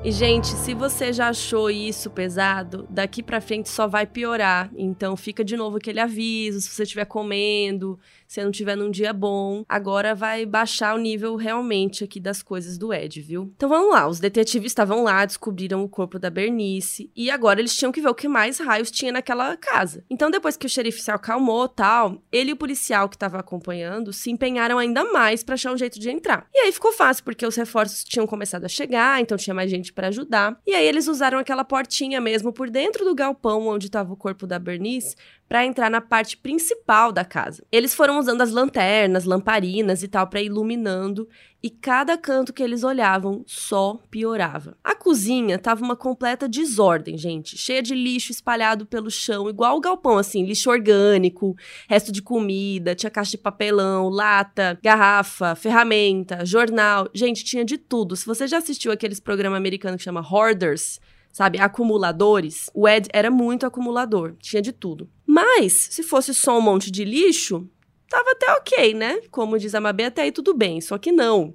[0.06, 4.70] E gente, se você já achou isso pesado, daqui para frente só vai piorar.
[4.78, 9.12] Então fica de novo aquele aviso, se você estiver comendo, se não tiver num dia
[9.12, 13.52] bom, agora vai baixar o nível realmente aqui das coisas do Ed, viu?
[13.56, 17.76] Então vamos lá, os detetives estavam lá, descobriram o corpo da Bernice e agora eles
[17.76, 20.04] tinham que ver o que mais raios tinha naquela casa.
[20.08, 24.14] Então depois que o xerife se acalmou, tal, ele e o policial que estava acompanhando
[24.14, 26.46] se empenharam ainda mais para achar um jeito de entrar.
[26.54, 29.95] E aí ficou fácil porque os reforços tinham começado a chegar, então tinha mais gente
[29.96, 30.60] para ajudar.
[30.68, 34.46] E aí eles usaram aquela portinha mesmo por dentro do galpão onde estava o corpo
[34.46, 35.16] da Bernice
[35.48, 37.64] para entrar na parte principal da casa.
[37.72, 41.28] Eles foram usando as lanternas, lamparinas e tal para iluminando,
[41.62, 44.78] e cada canto que eles olhavam só piorava.
[44.84, 49.82] A cozinha tava uma completa desordem, gente, cheia de lixo espalhado pelo chão, igual o
[49.82, 51.56] galpão assim, lixo orgânico,
[51.88, 58.16] resto de comida, tinha caixa de papelão, lata, garrafa, ferramenta, jornal, gente, tinha de tudo.
[58.16, 61.00] Se você já assistiu aqueles programas americanos que chama Hoarders,
[61.36, 65.10] sabe, acumuladores, o Ed era muito acumulador, tinha de tudo.
[65.28, 67.70] Mas, se fosse só um monte de lixo,
[68.10, 69.20] tava até ok, né?
[69.30, 71.54] Como diz a Mabê, até aí tudo bem, só que não.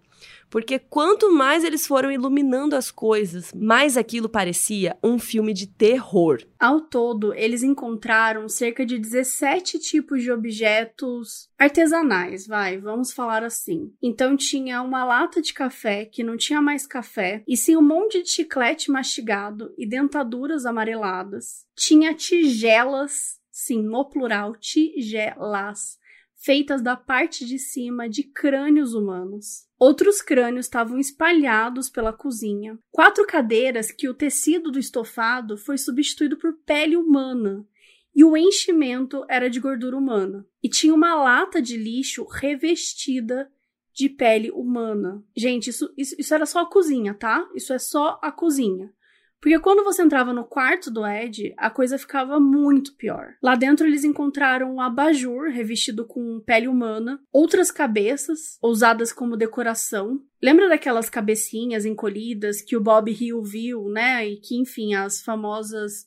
[0.50, 6.42] Porque quanto mais eles foram iluminando as coisas, mais aquilo parecia um filme de terror.
[6.58, 13.92] Ao todo, eles encontraram cerca de 17 tipos de objetos artesanais, vai, vamos falar assim.
[14.02, 18.22] Então tinha uma lata de café que não tinha mais café, e sim um monte
[18.22, 21.64] de chiclete mastigado e dentaduras amareladas.
[21.76, 26.00] Tinha tigelas, sim, no plural, tigelas
[26.34, 29.69] feitas da parte de cima de crânios humanos.
[29.80, 32.78] Outros crânios estavam espalhados pela cozinha.
[32.90, 37.66] Quatro cadeiras que o tecido do estofado foi substituído por pele humana
[38.14, 40.46] e o enchimento era de gordura humana.
[40.62, 43.50] E tinha uma lata de lixo revestida
[43.94, 45.24] de pele humana.
[45.34, 47.48] Gente, isso, isso, isso era só a cozinha, tá?
[47.54, 48.92] Isso é só a cozinha.
[49.40, 53.34] Porque quando você entrava no quarto do Ed, a coisa ficava muito pior.
[53.42, 60.20] Lá dentro eles encontraram um abajur revestido com pele humana, outras cabeças usadas como decoração.
[60.42, 64.28] Lembra daquelas cabecinhas encolhidas que o Bob Hill viu, né?
[64.28, 66.06] E que, enfim, as famosas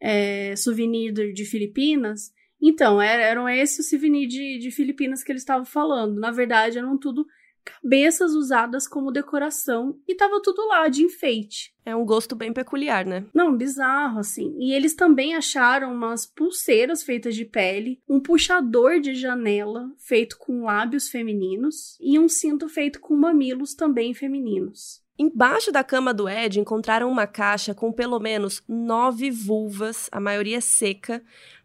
[0.00, 2.32] é, souvenirs de Filipinas?
[2.60, 6.18] Então, eram esses o souvenir de, de Filipinas que eles estavam falando.
[6.18, 7.26] Na verdade, eram tudo
[7.68, 11.74] cabeças usadas como decoração e tava tudo lá de enfeite.
[11.84, 13.24] É um gosto bem peculiar, né?
[13.32, 14.54] Não, bizarro, assim.
[14.58, 20.64] E eles também acharam umas pulseiras feitas de pele, um puxador de janela feito com
[20.64, 25.02] lábios femininos e um cinto feito com mamilos também femininos.
[25.18, 30.60] Embaixo da cama do Ed encontraram uma caixa com pelo menos nove vulvas, a maioria
[30.60, 31.20] seca,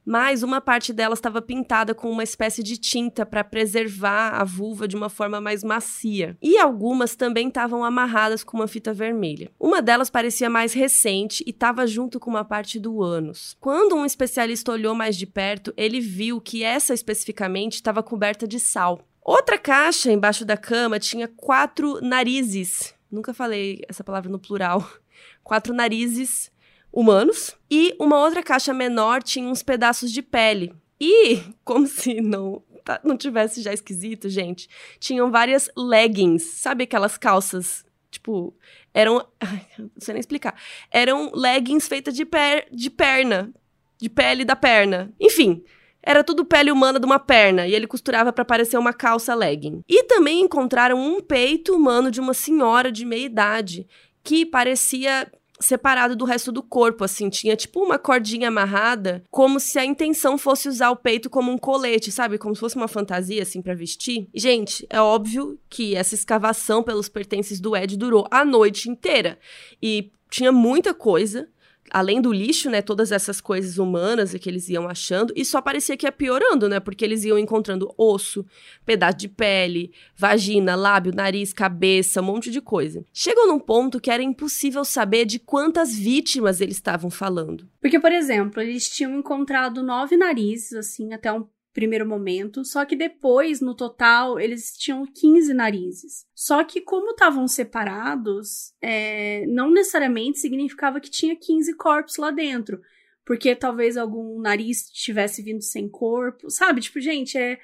[0.05, 4.87] mas uma parte dela estava pintada com uma espécie de tinta para preservar a vulva
[4.87, 6.37] de uma forma mais macia.
[6.41, 9.51] E algumas também estavam amarradas com uma fita vermelha.
[9.59, 13.55] Uma delas parecia mais recente e estava junto com uma parte do ânus.
[13.59, 18.59] Quando um especialista olhou mais de perto, ele viu que essa especificamente estava coberta de
[18.59, 19.01] sal.
[19.21, 22.93] Outra caixa embaixo da cama tinha quatro narizes.
[23.09, 24.85] Nunca falei essa palavra no plural.
[25.43, 26.51] Quatro narizes
[26.93, 30.71] humanos e uma outra caixa menor tinha uns pedaços de pele.
[31.01, 37.17] E, como se não tá, não tivesse já esquisito, gente, tinham várias leggings, sabe aquelas
[37.17, 38.53] calças, tipo,
[38.93, 39.25] eram,
[39.79, 40.55] não sei nem explicar,
[40.91, 43.51] eram leggings feitas de, per, de perna,
[43.97, 45.11] de pele da perna.
[45.19, 45.63] Enfim,
[46.01, 49.81] era tudo pele humana de uma perna e ele costurava para parecer uma calça legging.
[49.87, 53.87] E também encontraram um peito humano de uma senhora de meia idade
[54.21, 55.31] que parecia
[55.63, 60.37] separado do resto do corpo, assim, tinha tipo uma cordinha amarrada, como se a intenção
[60.37, 62.37] fosse usar o peito como um colete, sabe?
[62.37, 64.27] Como se fosse uma fantasia, assim, para vestir.
[64.33, 69.39] gente, é óbvio que essa escavação pelos pertences do Ed durou a noite inteira.
[69.81, 71.47] E tinha muita coisa
[71.91, 75.97] além do lixo, né, todas essas coisas humanas que eles iam achando, e só parecia
[75.97, 78.45] que ia piorando, né, porque eles iam encontrando osso,
[78.85, 83.05] pedaço de pele, vagina, lábio, nariz, cabeça, um monte de coisa.
[83.13, 87.67] Chegou num ponto que era impossível saber de quantas vítimas eles estavam falando.
[87.81, 92.95] Porque, por exemplo, eles tinham encontrado nove narizes, assim, até um primeiro momento, só que
[92.95, 96.25] depois, no total, eles tinham 15 narizes.
[96.35, 102.79] Só que, como estavam separados, é, não necessariamente significava que tinha 15 corpos lá dentro,
[103.25, 106.81] porque talvez algum nariz tivesse vindo sem corpo, sabe?
[106.81, 107.59] Tipo, gente, é.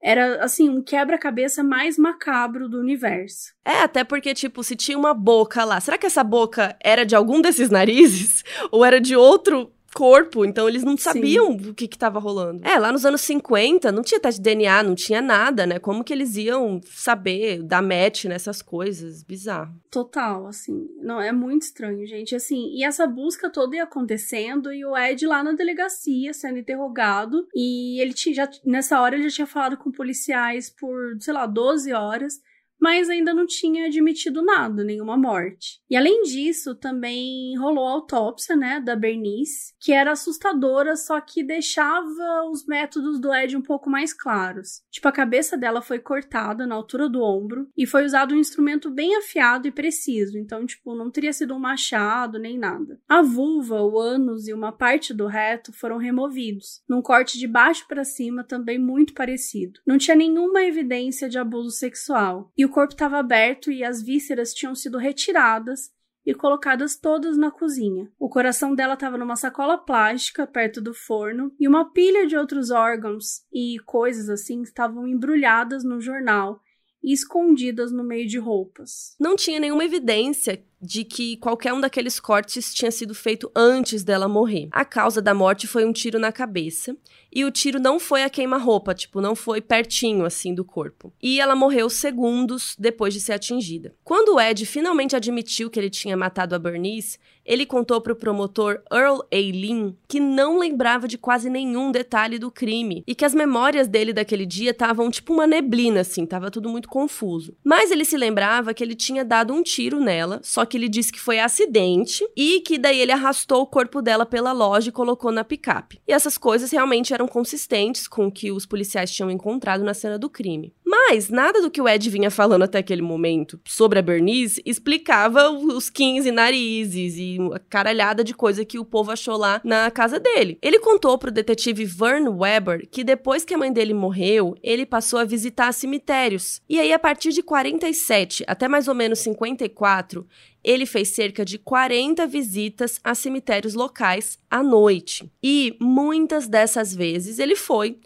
[0.00, 3.52] Era, assim, um quebra-cabeça mais macabro do universo.
[3.64, 7.16] É, até porque, tipo, se tinha uma boca lá, será que essa boca era de
[7.16, 8.44] algum desses narizes?
[8.70, 11.70] Ou era de outro corpo, então eles não sabiam Sim.
[11.70, 12.66] o que estava rolando.
[12.66, 15.78] É, lá nos anos 50 não tinha teste de DNA, não tinha nada, né?
[15.78, 19.22] Como que eles iam saber dar match nessas coisas?
[19.22, 19.74] Bizarro.
[19.90, 20.88] Total, assim.
[21.00, 22.34] Não, é muito estranho, gente.
[22.34, 27.46] Assim, e essa busca toda ia acontecendo e o Ed lá na delegacia sendo interrogado
[27.54, 31.46] e ele tinha, já, nessa hora ele já tinha falado com policiais por, sei lá,
[31.46, 32.40] 12 horas
[32.80, 35.80] mas ainda não tinha admitido nada, nenhuma morte.
[35.90, 41.42] E além disso, também rolou a autópsia, né, da Bernice, que era assustadora, só que
[41.42, 44.82] deixava os métodos do Ed um pouco mais claros.
[44.90, 48.90] Tipo, a cabeça dela foi cortada na altura do ombro e foi usado um instrumento
[48.90, 53.00] bem afiado e preciso, então, tipo, não teria sido um machado nem nada.
[53.08, 57.86] A vulva, o ânus e uma parte do reto foram removidos, num corte de baixo
[57.88, 59.80] para cima também muito parecido.
[59.86, 62.52] Não tinha nenhuma evidência de abuso sexual.
[62.56, 65.90] E o corpo estava aberto e as vísceras tinham sido retiradas
[66.24, 68.12] e colocadas todas na cozinha.
[68.18, 72.70] O coração dela estava numa sacola plástica perto do forno e uma pilha de outros
[72.70, 76.60] órgãos e coisas assim estavam embrulhadas no jornal
[77.02, 79.16] e escondidas no meio de roupas.
[79.18, 84.28] Não tinha nenhuma evidência de que qualquer um daqueles cortes tinha sido feito antes dela
[84.28, 84.68] morrer.
[84.70, 86.96] A causa da morte foi um tiro na cabeça,
[87.32, 91.12] e o tiro não foi a queima-roupa, tipo, não foi pertinho assim do corpo.
[91.22, 93.94] E ela morreu segundos depois de ser atingida.
[94.02, 98.16] Quando o Ed finalmente admitiu que ele tinha matado a Bernice, ele contou para o
[98.16, 103.34] promotor Earl Aileen que não lembrava de quase nenhum detalhe do crime e que as
[103.34, 107.56] memórias dele daquele dia estavam tipo uma neblina assim, tava tudo muito confuso.
[107.64, 111.12] Mas ele se lembrava que ele tinha dado um tiro nela, só que ele disse
[111.12, 115.32] que foi acidente e que daí ele arrastou o corpo dela pela loja e colocou
[115.32, 116.00] na picape.
[116.06, 120.18] E essas coisas realmente eram consistentes com o que os policiais tinham encontrado na cena
[120.18, 120.72] do crime.
[120.90, 125.50] Mas nada do que o Ed vinha falando até aquele momento sobre a Bernice explicava
[125.50, 130.18] os 15 narizes e a caralhada de coisa que o povo achou lá na casa
[130.18, 130.56] dele.
[130.62, 135.18] Ele contou pro detetive Vern Weber que depois que a mãe dele morreu, ele passou
[135.18, 136.62] a visitar cemitérios.
[136.66, 140.26] E aí, a partir de 47 até mais ou menos 54,
[140.64, 145.30] ele fez cerca de 40 visitas a cemitérios locais à noite.
[145.42, 147.98] E muitas dessas vezes ele foi,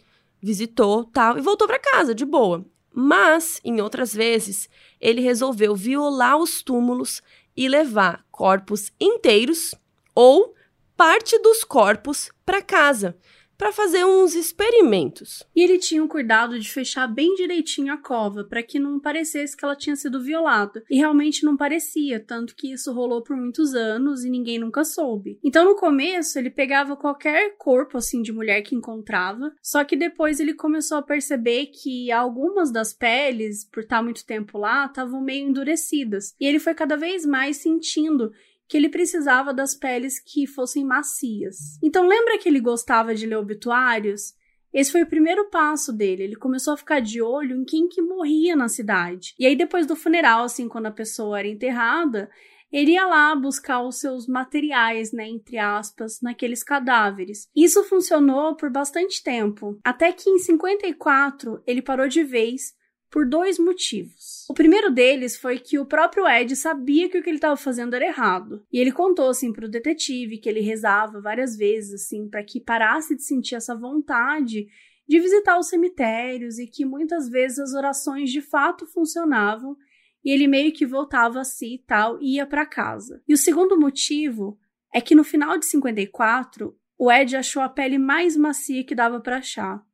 [0.43, 2.65] visitou, tal, e voltou para casa de boa.
[2.93, 4.69] Mas, em outras vezes,
[5.01, 7.23] ele resolveu violar os túmulos
[7.57, 9.75] e levar corpos inteiros
[10.15, 10.55] ou
[10.97, 13.17] parte dos corpos para casa
[13.63, 15.45] para fazer uns experimentos.
[15.55, 19.57] E ele tinha o cuidado de fechar bem direitinho a cova, para que não parecesse
[19.57, 20.83] que ela tinha sido violada.
[20.91, 25.39] E realmente não parecia, tanto que isso rolou por muitos anos e ninguém nunca soube.
[25.45, 30.41] Então no começo ele pegava qualquer corpo assim de mulher que encontrava, só que depois
[30.41, 35.47] ele começou a perceber que algumas das peles, por estar muito tempo lá, estavam meio
[35.47, 36.35] endurecidas.
[36.41, 38.33] E ele foi cada vez mais sentindo
[38.73, 41.79] que ele precisava das peles que fossem macias.
[41.83, 44.33] Então, lembra que ele gostava de ler obituários?
[44.73, 46.23] Esse foi o primeiro passo dele.
[46.23, 49.35] Ele começou a ficar de olho em quem que morria na cidade.
[49.39, 52.31] E aí, depois do funeral, assim, quando a pessoa era enterrada,
[52.73, 57.51] ele ia lá buscar os seus materiais, né, entre aspas, naqueles cadáveres.
[57.55, 62.73] Isso funcionou por bastante tempo, até que em 54 ele parou de vez
[63.13, 64.47] por dois motivos.
[64.49, 67.95] O primeiro deles foi que o próprio Ed sabia que o que ele estava fazendo
[67.95, 68.65] era errado.
[68.73, 72.59] E ele contou assim para o detetive que ele rezava várias vezes assim para que
[72.59, 74.67] parasse de sentir essa vontade
[75.07, 79.77] de visitar os cemitérios e que muitas vezes as orações de fato funcionavam
[80.25, 83.21] e ele meio que voltava a si e tal e ia para casa.
[83.29, 84.59] E o segundo motivo
[84.95, 89.21] é que no final de 54, o Ed achou a pele mais macia que dava
[89.21, 89.85] para achar,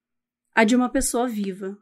[0.54, 1.76] a de uma pessoa viva.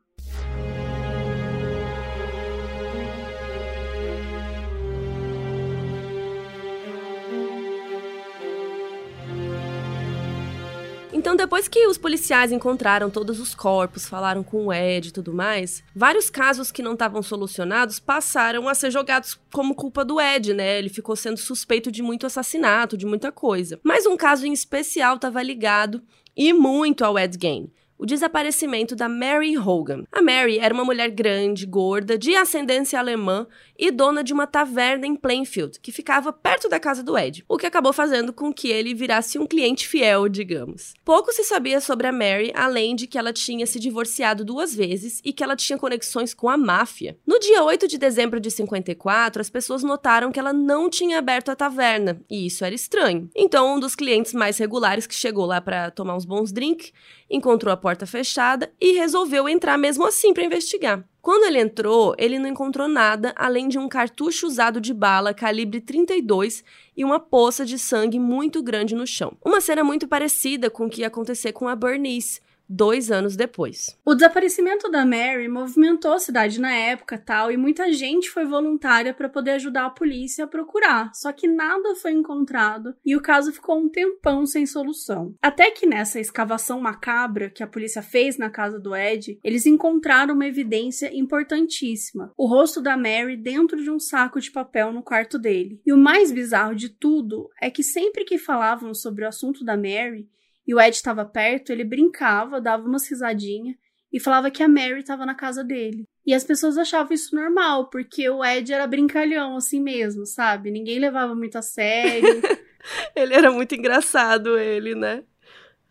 [11.26, 15.34] Então, depois que os policiais encontraram todos os corpos, falaram com o Ed e tudo
[15.34, 20.54] mais, vários casos que não estavam solucionados passaram a ser jogados como culpa do Ed,
[20.54, 20.78] né?
[20.78, 23.80] Ele ficou sendo suspeito de muito assassinato, de muita coisa.
[23.82, 26.00] Mas um caso em especial estava ligado
[26.36, 30.05] e muito ao Ed Gein o desaparecimento da Mary Hogan.
[30.12, 33.47] A Mary era uma mulher grande, gorda, de ascendência alemã
[33.78, 37.57] e dona de uma taverna em Plainfield, que ficava perto da casa do Ed, o
[37.57, 40.94] que acabou fazendo com que ele virasse um cliente fiel, digamos.
[41.05, 45.20] Pouco se sabia sobre a Mary, além de que ela tinha se divorciado duas vezes
[45.24, 47.18] e que ela tinha conexões com a máfia.
[47.26, 51.51] No dia 8 de dezembro de 54, as pessoas notaram que ela não tinha aberto
[51.51, 53.28] a taverna, e isso era estranho.
[53.34, 56.92] Então, um dos clientes mais regulares que chegou lá para tomar uns bons drinks
[57.30, 61.04] encontrou a porta fechada e resolveu entrar mesmo assim para investigar.
[61.20, 65.80] Quando ele entrou, ele não encontrou nada além de um cartucho usado de bala calibre
[65.80, 66.62] 32
[66.96, 69.36] e uma poça de sangue muito grande no chão.
[69.44, 73.98] Uma cena muito parecida com o que ia acontecer com a Bernice, dois anos depois.
[74.04, 79.14] O desaparecimento da Mary movimentou a cidade na época tal e muita gente foi voluntária
[79.14, 83.52] para poder ajudar a polícia a procurar, só que nada foi encontrado e o caso
[83.52, 85.34] ficou um tempão sem solução.
[85.40, 90.34] Até que nessa escavação macabra que a polícia fez na casa do Ed, eles encontraram
[90.34, 95.38] uma evidência importantíssima: o rosto da Mary dentro de um saco de papel no quarto
[95.38, 95.80] dele.
[95.86, 99.76] E o mais bizarro de tudo é que sempre que falavam sobre o assunto da
[99.76, 100.28] Mary,
[100.66, 103.76] e o Ed estava perto, ele brincava, dava umas risadinhas
[104.12, 106.08] e falava que a Mary estava na casa dele.
[106.24, 110.70] E as pessoas achavam isso normal, porque o Ed era brincalhão assim mesmo, sabe?
[110.70, 112.42] Ninguém levava muito a sério.
[113.14, 115.22] ele era muito engraçado, ele, né?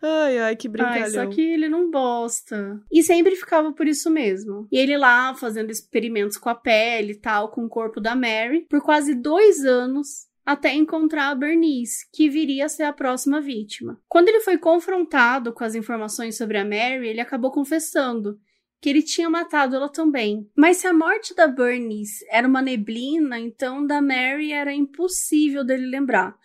[0.02, 1.02] Ai, ai, que brincalhão.
[1.02, 2.80] Ai, só que ele não bosta.
[2.92, 4.68] E sempre ficava por isso mesmo.
[4.70, 8.66] E ele lá fazendo experimentos com a pele e tal, com o corpo da Mary,
[8.68, 14.00] por quase dois anos, até encontrar a Bernice, que viria a ser a próxima vítima.
[14.08, 18.38] Quando ele foi confrontado com as informações sobre a Mary, ele acabou confessando
[18.80, 20.48] que ele tinha matado ela também.
[20.56, 25.86] Mas se a morte da Bernice era uma neblina, então da Mary era impossível dele
[25.86, 26.36] lembrar.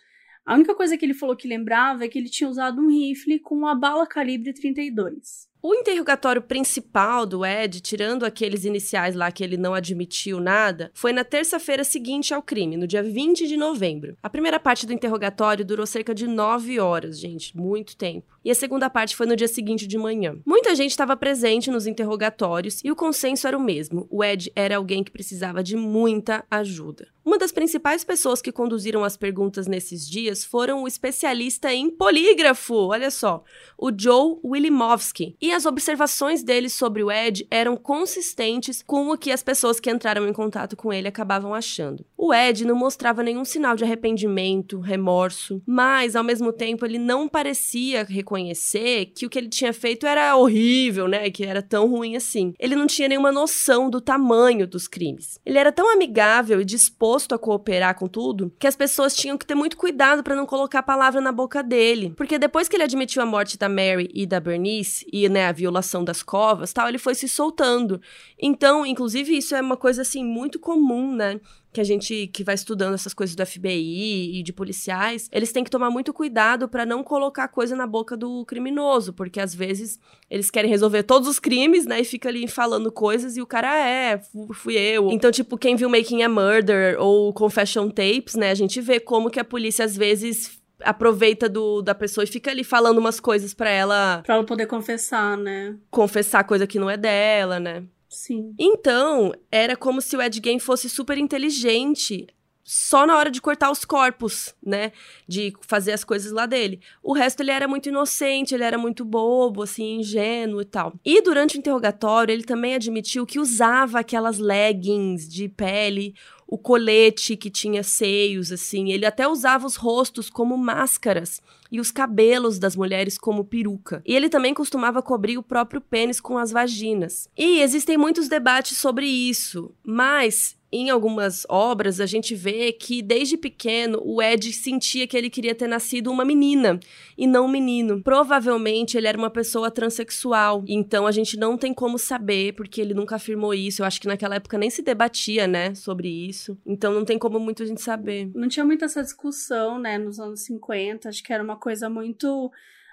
[0.44, 3.38] A única coisa que ele falou que lembrava é que ele tinha usado um rifle
[3.38, 5.51] com uma bala calibre 32.
[5.64, 11.12] O interrogatório principal do Ed, tirando aqueles iniciais lá que ele não admitiu nada, foi
[11.12, 14.16] na terça-feira seguinte ao crime, no dia 20 de novembro.
[14.20, 18.26] A primeira parte do interrogatório durou cerca de nove horas, gente, muito tempo.
[18.44, 20.36] E a segunda parte foi no dia seguinte de manhã.
[20.44, 24.76] Muita gente estava presente nos interrogatórios e o consenso era o mesmo: o Ed era
[24.76, 27.06] alguém que precisava de muita ajuda.
[27.24, 32.74] Uma das principais pessoas que conduziram as perguntas nesses dias foram o especialista em polígrafo,
[32.74, 33.44] olha só,
[33.78, 35.36] o Joe Wilimowski.
[35.40, 39.90] E as observações dele sobre o Ed eram consistentes com o que as pessoas que
[39.90, 42.04] entraram em contato com ele acabavam achando.
[42.16, 47.28] O Ed não mostrava nenhum sinal de arrependimento, remorso, mas ao mesmo tempo ele não
[47.28, 51.30] parecia reconhecer que o que ele tinha feito era horrível, né?
[51.30, 52.54] Que era tão ruim assim.
[52.58, 55.38] Ele não tinha nenhuma noção do tamanho dos crimes.
[55.44, 59.46] Ele era tão amigável e disposto a cooperar com tudo que as pessoas tinham que
[59.46, 62.12] ter muito cuidado para não colocar a palavra na boca dele.
[62.16, 65.52] Porque depois que ele admitiu a morte da Mary e da Bernice e, né, a
[65.52, 68.00] violação das covas, tal, ele foi se soltando.
[68.38, 71.40] Então, inclusive, isso é uma coisa assim muito comum, né?
[71.72, 75.64] que a gente que vai estudando essas coisas do FBI e de policiais, eles têm
[75.64, 79.98] que tomar muito cuidado para não colocar coisa na boca do criminoso, porque às vezes
[80.30, 83.72] eles querem resolver todos os crimes, né, e fica ali falando coisas e o cara
[83.72, 84.20] ah, é,
[84.52, 85.08] fui eu.
[85.10, 89.30] Então, tipo, quem viu Making a Murder ou Confession Tapes, né, a gente vê como
[89.30, 93.54] que a polícia às vezes aproveita do, da pessoa e fica ali falando umas coisas
[93.54, 94.22] para ela.
[94.24, 95.76] Pra ela poder confessar, né?
[95.90, 97.84] Confessar coisa que não é dela, né?
[98.08, 98.54] Sim.
[98.58, 102.26] Então, era como se o Ed Gein fosse super inteligente
[102.64, 104.92] só na hora de cortar os corpos, né?
[105.26, 106.80] De fazer as coisas lá dele.
[107.02, 110.94] O resto ele era muito inocente, ele era muito bobo, assim, ingênuo e tal.
[111.04, 116.14] E durante o interrogatório, ele também admitiu que usava aquelas leggings de pele
[116.52, 118.92] o colete que tinha seios, assim.
[118.92, 121.40] Ele até usava os rostos como máscaras
[121.70, 124.02] e os cabelos das mulheres como peruca.
[124.04, 127.26] E ele também costumava cobrir o próprio pênis com as vaginas.
[127.34, 133.36] E existem muitos debates sobre isso, mas em algumas obras a gente vê que desde
[133.36, 136.80] pequeno o Ed sentia que ele queria ter nascido uma menina
[137.16, 138.02] e não um menino.
[138.02, 142.94] Provavelmente ele era uma pessoa transexual, então a gente não tem como saber porque ele
[142.94, 143.82] nunca afirmou isso.
[143.82, 146.56] Eu acho que naquela época nem se debatia, né, sobre isso.
[146.64, 148.30] Então não tem como muito a gente saber.
[148.34, 151.08] Não tinha muita essa discussão, né, nos anos 50.
[151.08, 152.50] Acho que era uma coisa muito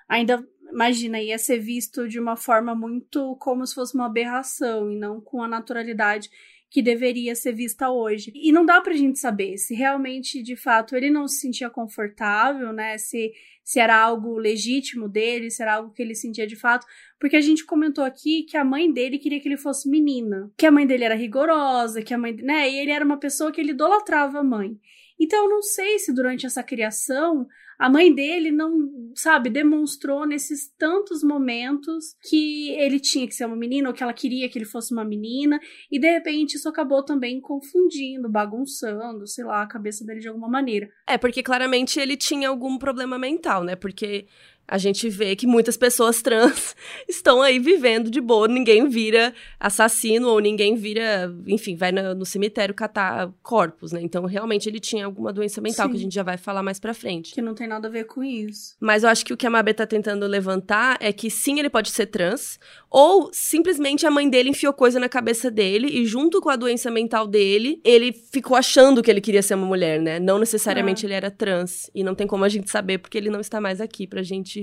[0.07, 4.95] ainda imagina, ia ser visto de uma forma muito como se fosse uma aberração e
[4.95, 6.29] não com a naturalidade
[6.69, 8.31] que deveria ser vista hoje.
[8.35, 12.71] E não dá pra gente saber se realmente, de fato, ele não se sentia confortável,
[12.71, 12.97] né?
[12.97, 13.31] Se,
[13.63, 16.85] se era algo legítimo dele, se era algo que ele sentia de fato.
[17.19, 20.51] Porque a gente comentou aqui que a mãe dele queria que ele fosse menina.
[20.55, 22.33] Que a mãe dele era rigorosa, que a mãe.
[22.33, 22.69] né?
[22.69, 24.77] E ele era uma pessoa que ele idolatrava a mãe.
[25.19, 27.47] Então eu não sei se durante essa criação
[27.79, 33.55] a mãe dele não, sabe, demonstrou nesses tantos momentos que ele tinha que ser uma
[33.55, 35.57] menina ou que ela queria que ele fosse uma menina,
[35.89, 40.49] e de repente isso acabou também confundindo, bagunçando, sei lá, a cabeça dele de alguma
[40.49, 40.89] maneira.
[41.07, 43.77] É, porque claramente ele tinha algum problema mental, né?
[43.77, 44.27] Porque
[44.69, 46.75] a gente vê que muitas pessoas trans
[47.09, 52.25] estão aí vivendo de boa, ninguém vira assassino ou ninguém vira, enfim, vai no, no
[52.25, 53.99] cemitério catar corpos, né?
[54.01, 55.91] Então, realmente ele tinha alguma doença mental sim.
[55.91, 57.33] que a gente já vai falar mais pra frente.
[57.33, 58.75] Que não tem nada a ver com isso.
[58.79, 61.69] Mas eu acho que o que a Mabê tá tentando levantar é que sim, ele
[61.69, 62.59] pode ser trans,
[62.89, 66.91] ou simplesmente a mãe dele enfiou coisa na cabeça dele e junto com a doença
[66.91, 70.19] mental dele, ele ficou achando que ele queria ser uma mulher, né?
[70.19, 71.07] Não necessariamente é.
[71.07, 73.81] ele era trans e não tem como a gente saber porque ele não está mais
[73.81, 74.58] aqui pra gente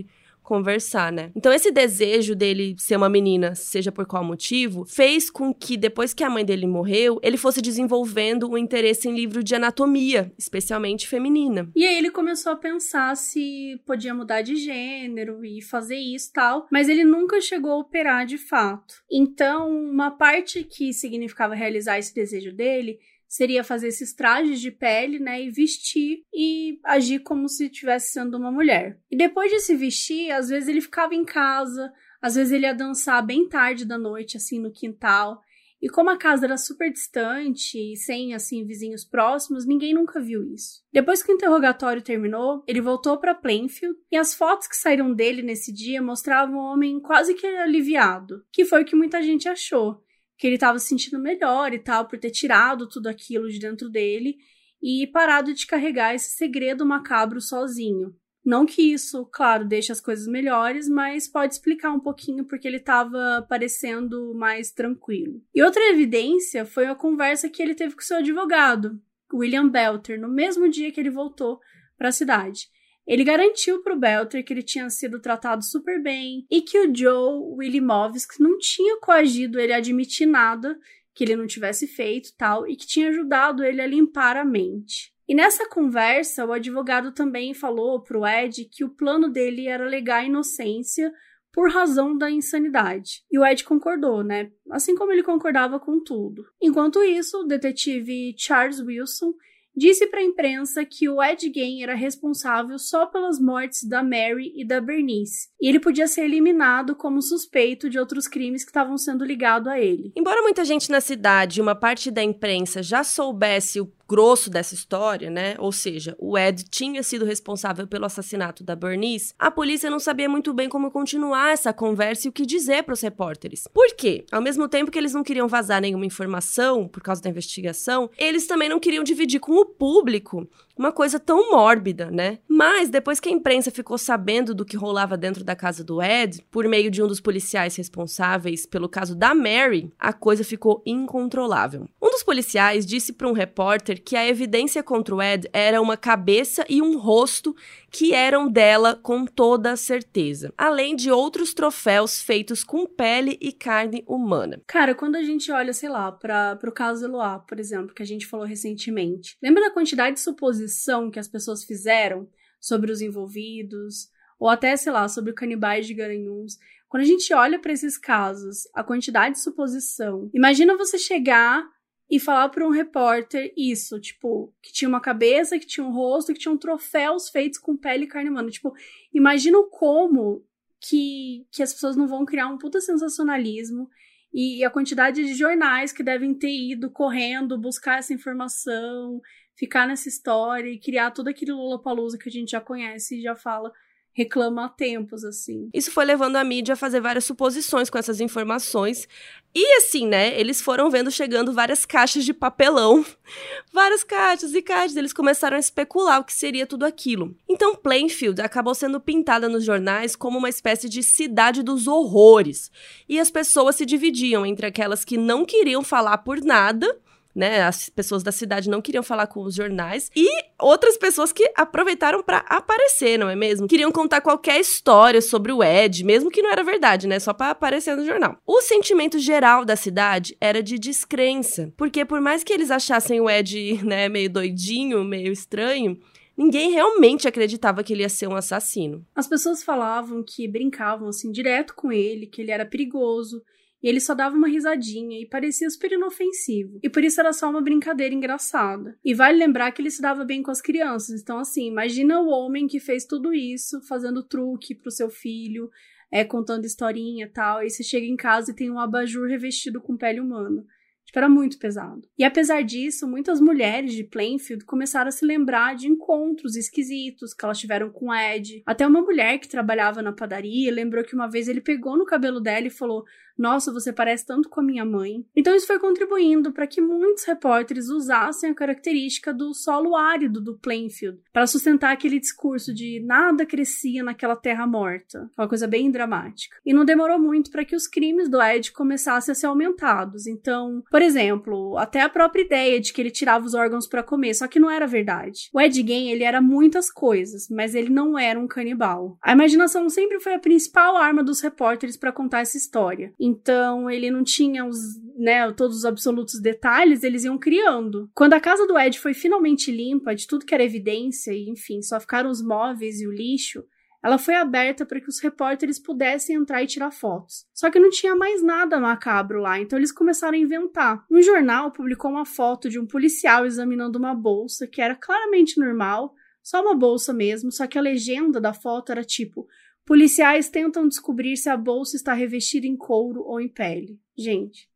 [0.47, 1.33] conversar, né?
[1.35, 6.15] Então esse desejo dele ser uma menina, seja por qual motivo, fez com que depois
[6.15, 11.09] que a mãe dele morreu, ele fosse desenvolvendo um interesse em livro de anatomia, especialmente
[11.09, 11.69] feminina.
[11.75, 16.69] E aí ele começou a pensar se podia mudar de gênero e fazer isso tal,
[16.71, 19.03] mas ele nunca chegou a operar de fato.
[19.11, 23.01] Então, uma parte que significava realizar esse desejo dele
[23.37, 28.37] seria fazer esses trajes de pele, né, e vestir e agir como se estivesse sendo
[28.39, 28.99] uma mulher.
[29.11, 32.75] E depois de se vestir, às vezes ele ficava em casa, às vezes ele ia
[32.75, 35.41] dançar bem tarde da noite, assim, no quintal.
[35.81, 40.43] E como a casa era super distante e sem, assim, vizinhos próximos, ninguém nunca viu
[40.43, 40.83] isso.
[40.91, 45.43] Depois que o interrogatório terminou, ele voltou para Plainfield e as fotos que saíram dele
[45.43, 50.03] nesse dia mostravam um homem quase que aliviado, que foi o que muita gente achou
[50.37, 53.89] que ele estava se sentindo melhor e tal, por ter tirado tudo aquilo de dentro
[53.89, 54.37] dele
[54.83, 58.15] e parado de carregar esse segredo macabro sozinho.
[58.45, 62.77] Não que isso, claro, deixe as coisas melhores, mas pode explicar um pouquinho porque ele
[62.77, 65.43] estava parecendo mais tranquilo.
[65.53, 69.01] E outra evidência foi a conversa que ele teve com seu advogado,
[69.35, 71.59] William Belter, no mesmo dia que ele voltou
[71.99, 72.69] para a cidade.
[73.07, 76.95] Ele garantiu para o Belter que ele tinha sido tratado super bem e que o
[76.95, 80.77] Joe Willimovski não tinha coagido ele a admitir nada
[81.15, 85.15] que ele não tivesse feito tal e que tinha ajudado ele a limpar a mente.
[85.29, 89.85] E nessa conversa, o advogado também falou para o Ed que o plano dele era
[89.85, 91.13] alegar a inocência
[91.53, 93.25] por razão da insanidade.
[93.33, 94.53] E o Ed concordou, né?
[94.71, 96.45] Assim como ele concordava com tudo.
[96.61, 99.33] Enquanto isso, o detetive Charles Wilson
[99.77, 104.53] disse para a imprensa que o Ed Gein era responsável só pelas mortes da Mary
[104.57, 108.97] e da Bernice, e ele podia ser eliminado como suspeito de outros crimes que estavam
[108.97, 110.13] sendo ligados a ele.
[110.17, 114.75] Embora muita gente na cidade e uma parte da imprensa já soubesse o grosso dessa
[114.75, 115.57] história, né?
[115.59, 120.29] Ou seja, o Ed tinha sido responsável pelo assassinato da Bernice, a polícia não sabia
[120.29, 123.69] muito bem como continuar essa conversa e o que dizer para os repórteres.
[123.73, 124.25] Por quê?
[124.31, 128.47] Ao mesmo tempo que eles não queriam vazar nenhuma informação por causa da investigação, eles
[128.47, 132.39] também não queriam dividir com o público uma coisa tão mórbida, né?
[132.49, 136.45] Mas depois que a imprensa ficou sabendo do que rolava dentro da casa do Ed,
[136.51, 141.89] por meio de um dos policiais responsáveis pelo caso da Mary, a coisa ficou incontrolável.
[142.01, 145.97] Um dos policiais disse para um repórter que a evidência contra o Ed era uma
[145.97, 147.55] cabeça e um rosto
[147.91, 154.05] que eram dela com toda certeza, além de outros troféus feitos com pele e carne
[154.07, 154.61] humana.
[154.67, 158.07] Cara, quando a gente olha, sei lá, para o caso Eloá, por exemplo, que a
[158.07, 160.21] gente falou recentemente, lembra da quantidade de
[160.67, 162.29] suposição que as pessoas fizeram
[162.61, 166.59] sobre os envolvidos, ou até, sei lá, sobre o canibais de Garanhuns?
[166.89, 171.65] Quando a gente olha para esses casos, a quantidade de suposição, imagina você chegar
[172.09, 176.33] e falar para um repórter isso, tipo, que tinha uma cabeça, que tinha um rosto,
[176.33, 178.49] que tinham troféus feitos com pele e carne humana.
[178.49, 178.73] Tipo,
[179.13, 180.45] imagina como
[180.81, 183.89] que, que as pessoas não vão criar um puta sensacionalismo
[184.33, 189.21] e, e a quantidade de jornais que devem ter ido correndo buscar essa informação,
[189.57, 193.35] ficar nessa história e criar todo aquele Lollapalooza que a gente já conhece e já
[193.35, 193.73] fala
[194.17, 195.69] reclama há tempos, assim.
[195.75, 199.07] Isso foi levando a mídia a fazer várias suposições com essas informações.
[199.55, 203.05] E assim, né, eles foram vendo chegando várias caixas de papelão,
[203.75, 207.37] várias caixas e caixas, eles começaram a especular o que seria tudo aquilo.
[207.47, 212.71] Então Plainfield acabou sendo pintada nos jornais como uma espécie de cidade dos horrores.
[213.07, 216.99] E as pessoas se dividiam entre aquelas que não queriam falar por nada
[217.37, 217.63] né?
[217.63, 220.27] As pessoas da cidade não queriam falar com os jornais e
[220.59, 223.69] outras pessoas que aproveitaram para aparecer, não é mesmo?
[223.69, 227.21] Queriam contar qualquer história sobre o Ed, mesmo que não era verdade, né?
[227.21, 228.39] Só para aparecer no jornal.
[228.47, 233.29] O sentimento geral da cidade era de descrença, porque por mais que eles achassem o
[233.29, 235.99] Ed, né, meio doidinho, meio estranho,
[236.37, 239.05] ninguém realmente acreditava que ele ia ser um assassino.
[239.15, 243.43] As pessoas falavam que brincavam assim direto com ele, que ele era perigoso,
[243.83, 246.79] e ele só dava uma risadinha e parecia super inofensivo.
[246.83, 248.99] E por isso era só uma brincadeira engraçada.
[249.05, 251.21] E vale lembrar que ele se dava bem com as crianças.
[251.21, 255.71] Então, assim, imagina o homem que fez tudo isso, fazendo truque pro seu filho,
[256.11, 257.63] é, contando historinha e tal.
[257.63, 260.65] E você chega em casa e tem um abajur revestido com pele humana.
[261.05, 262.03] Tipo, era muito pesado.
[262.19, 267.45] E apesar disso, muitas mulheres de Plainfield começaram a se lembrar de encontros esquisitos que
[267.45, 268.63] elas tiveram com Ed.
[268.67, 272.41] Até uma mulher que trabalhava na padaria lembrou que uma vez ele pegou no cabelo
[272.41, 273.05] dela e falou:
[273.39, 275.25] nossa, você parece tanto com a minha mãe.
[275.35, 280.59] Então isso foi contribuindo para que muitos repórteres usassem a característica do solo árido do
[280.59, 285.31] Plainfield para sustentar aquele discurso de nada crescia naquela terra morta.
[285.37, 286.57] Uma coisa bem dramática.
[286.65, 290.27] E não demorou muito para que os crimes do Ed começassem a ser aumentados.
[290.27, 294.35] Então, por exemplo, até a própria ideia de que ele tirava os órgãos para comer,
[294.35, 295.51] só que não era verdade.
[295.53, 299.19] O Ed Gein, ele era muitas coisas, mas ele não era um canibal.
[299.23, 303.13] A imaginação sempre foi a principal arma dos repórteres para contar essa história.
[303.27, 304.79] Então ele não tinha os,
[305.17, 308.09] né, todos os absolutos detalhes, eles iam criando.
[308.15, 311.83] Quando a casa do Ed foi finalmente limpa de tudo que era evidência e enfim,
[311.83, 313.65] só ficaram os móveis e o lixo,
[314.01, 317.45] ela foi aberta para que os repórteres pudessem entrar e tirar fotos.
[317.53, 321.05] Só que não tinha mais nada macabro lá, então eles começaram a inventar.
[321.11, 326.15] Um jornal publicou uma foto de um policial examinando uma bolsa que era claramente normal,
[326.41, 329.49] só uma bolsa mesmo, só que a legenda da foto era tipo:
[329.87, 334.01] Policiais tentam descobrir se a bolsa está revestida em couro ou em pele.
[334.19, 334.69] Gente,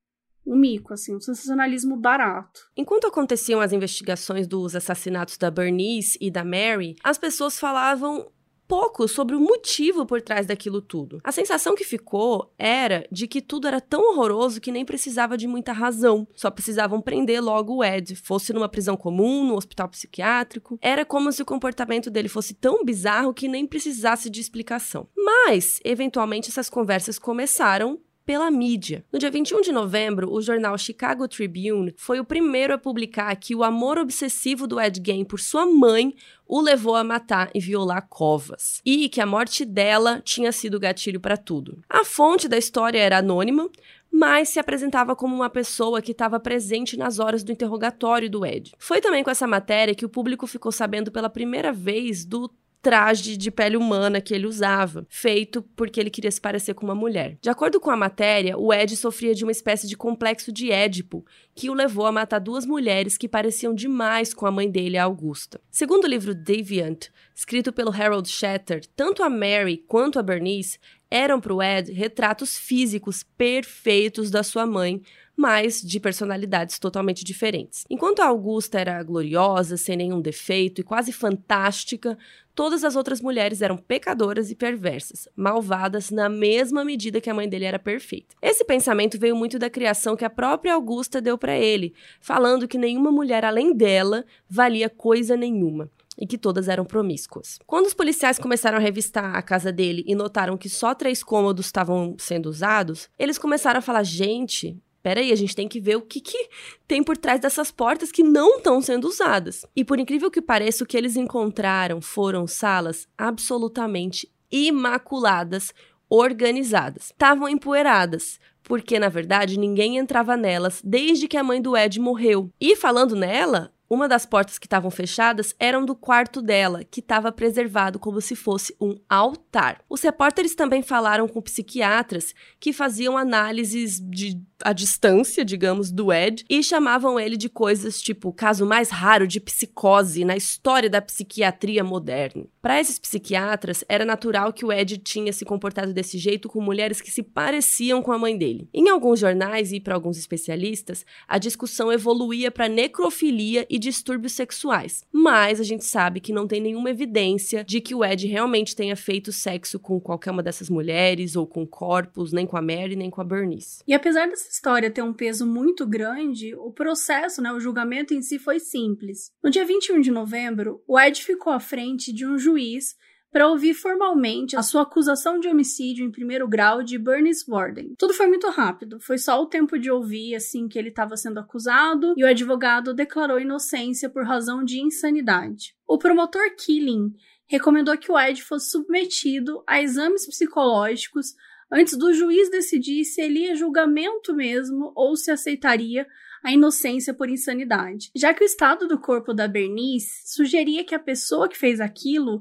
[0.47, 2.61] um mico, assim, um sensacionalismo barato.
[2.77, 8.31] Enquanto aconteciam as investigações dos assassinatos da Bernice e da Mary, as pessoas falavam
[8.71, 11.21] pouco sobre o motivo por trás daquilo tudo.
[11.25, 15.49] A sensação que ficou era de que tudo era tão horroroso que nem precisava de
[15.49, 16.25] muita razão.
[16.37, 20.79] Só precisavam prender logo o Ed, fosse numa prisão comum, no hospital psiquiátrico.
[20.81, 25.09] Era como se o comportamento dele fosse tão bizarro que nem precisasse de explicação.
[25.17, 27.99] Mas, eventualmente, essas conversas começaram
[28.31, 29.05] pela mídia.
[29.13, 33.57] No dia 21 de novembro, o jornal Chicago Tribune foi o primeiro a publicar que
[33.57, 36.15] o amor obsessivo do Ed Gein por sua mãe
[36.47, 41.19] o levou a matar e violar covas, e que a morte dela tinha sido gatilho
[41.19, 41.83] para tudo.
[41.89, 43.69] A fonte da história era anônima,
[44.13, 48.75] mas se apresentava como uma pessoa que estava presente nas horas do interrogatório do Ed.
[48.79, 52.49] Foi também com essa matéria que o público ficou sabendo pela primeira vez do
[52.83, 56.95] traje de pele humana que ele usava, feito porque ele queria se parecer com uma
[56.95, 57.37] mulher.
[57.41, 61.25] De acordo com a matéria, o Ed sofria de uma espécie de complexo de Édipo,
[61.55, 65.05] que o levou a matar duas mulheres que pareciam demais com a mãe dele, a
[65.05, 65.61] Augusta.
[65.71, 70.79] Segundo o livro Deviant, escrito pelo Harold Shatter, tanto a Mary quanto a Bernice
[71.11, 75.03] eram para o Ed retratos físicos perfeitos da sua mãe,
[75.37, 77.85] mas de personalidades totalmente diferentes.
[77.89, 82.19] Enquanto a Augusta era gloriosa, sem nenhum defeito e quase fantástica,
[82.55, 87.49] todas as outras mulheres eram pecadoras e perversas, malvadas na mesma medida que a mãe
[87.49, 88.35] dele era perfeita.
[88.43, 92.79] Esse pensamento veio muito da criação que a própria Augusta deu para ele, falando que
[92.79, 97.59] nenhuma mulher além dela valia coisa nenhuma e que todas eram promíscuas.
[97.67, 101.67] Quando os policiais começaram a revistar a casa dele e notaram que só três cômodos
[101.67, 106.03] estavam sendo usados, eles começaram a falar: gente, peraí, a gente tem que ver o
[106.03, 106.49] que, que
[106.87, 109.65] tem por trás dessas portas que não estão sendo usadas.
[109.75, 115.73] E por incrível que pareça, o que eles encontraram foram salas absolutamente imaculadas,
[116.09, 117.07] organizadas.
[117.07, 122.51] Estavam empoeiradas, porque na verdade ninguém entrava nelas desde que a mãe do Ed morreu.
[122.61, 127.33] E falando nela, uma das portas que estavam fechadas eram do quarto dela, que estava
[127.33, 129.83] preservado como se fosse um altar.
[129.89, 136.45] Os repórteres também falaram com psiquiatras que faziam análises de a distância, digamos, do Ed
[136.49, 141.01] e chamavam ele de coisas tipo o caso mais raro de psicose na história da
[141.01, 142.45] psiquiatria moderna.
[142.61, 147.01] Para esses psiquiatras, era natural que o Ed tinha se comportado desse jeito com mulheres
[147.01, 148.69] que se pareciam com a mãe dele.
[148.73, 155.05] Em alguns jornais e para alguns especialistas, a discussão evoluía para necrofilia e distúrbios sexuais.
[155.13, 158.95] Mas a gente sabe que não tem nenhuma evidência de que o Ed realmente tenha
[158.95, 163.11] feito sexo com qualquer uma dessas mulheres ou com corpos, nem com a Mary, nem
[163.11, 163.83] com a Bernice.
[163.89, 168.23] E apesar dessa história ter um peso muito grande, o processo, né, o julgamento em
[168.23, 169.33] si foi simples.
[169.43, 172.95] No dia 21 de novembro, o Ed ficou à frente de um juiz
[173.33, 177.95] para ouvir formalmente a sua acusação de homicídio em primeiro grau de Bernice Warden.
[177.97, 181.39] Tudo foi muito rápido, foi só o tempo de ouvir assim que ele estava sendo
[181.39, 185.75] acusado e o advogado declarou inocência por razão de insanidade.
[185.87, 187.15] O promotor Killing
[187.47, 191.35] recomendou que o Ed fosse submetido a exames psicológicos
[191.71, 196.07] antes do juiz decidir se ele ia julgamento mesmo ou se aceitaria
[196.43, 200.99] a inocência por insanidade, já que o estado do corpo da Bernice sugeria que a
[200.99, 202.41] pessoa que fez aquilo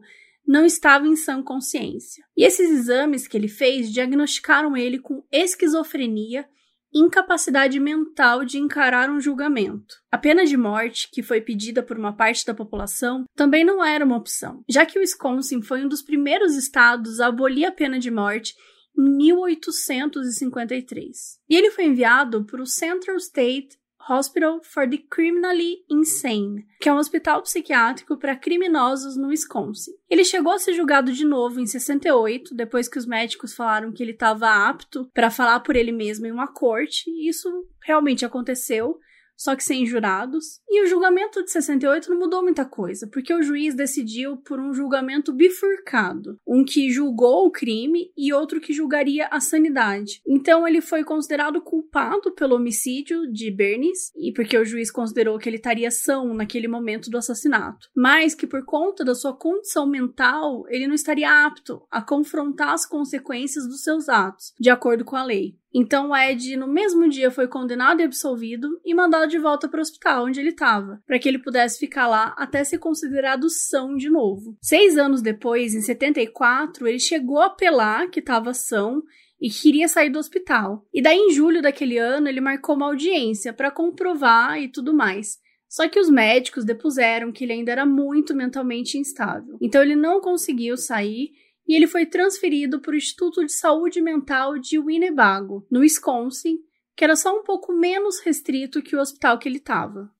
[0.49, 2.25] não estava em sã consciência.
[2.35, 6.43] E esses exames que ele fez diagnosticaram ele com esquizofrenia
[6.91, 9.93] incapacidade mental de encarar um julgamento.
[10.11, 14.03] A pena de morte, que foi pedida por uma parte da população, também não era
[14.03, 17.99] uma opção, já que o Wisconsin foi um dos primeiros estados a abolir a pena
[17.99, 18.55] de morte
[18.97, 21.37] em 1853.
[21.47, 23.77] E ele foi enviado para o Central State
[24.09, 29.91] Hospital for the Criminally Insane, que é um hospital psiquiátrico para criminosos no Wisconsin.
[30.09, 34.01] Ele chegou a ser julgado de novo em 68, depois que os médicos falaram que
[34.01, 37.49] ele estava apto para falar por ele mesmo em uma corte, e isso
[37.81, 38.99] realmente aconteceu
[39.39, 40.59] só que sem jurados.
[40.69, 44.73] E o julgamento de 68 não mudou muita coisa, porque o juiz decidiu por um
[44.73, 50.21] julgamento bifurcado, um que julgou o crime e outro que julgaria a sanidade.
[50.27, 55.47] Então ele foi considerado culpado pelo homicídio de Bernice, e porque o juiz considerou que
[55.47, 60.65] ele estaria são naquele momento do assassinato, mas que por conta da sua condição mental,
[60.67, 65.23] ele não estaria apto a confrontar as consequências dos seus atos, de acordo com a
[65.23, 65.58] lei.
[65.73, 69.79] Então o Ed, no mesmo dia, foi condenado e absolvido e mandado de volta para
[69.79, 73.95] o hospital onde ele estava, para que ele pudesse ficar lá até ser considerado são
[73.95, 74.57] de novo.
[74.61, 79.03] Seis anos depois, em 74, ele chegou a apelar que estava são
[79.39, 80.85] e queria sair do hospital.
[80.93, 85.37] E daí, em julho daquele ano, ele marcou uma audiência para comprovar e tudo mais.
[85.69, 89.55] Só que os médicos depuseram que ele ainda era muito mentalmente instável.
[89.61, 91.31] Então ele não conseguiu sair
[91.69, 96.57] e ele foi transferido para o Instituto de Saúde Mental de Winnebago, no Wisconsin,
[96.97, 100.11] que era só um pouco menos restrito que o hospital que ele estava.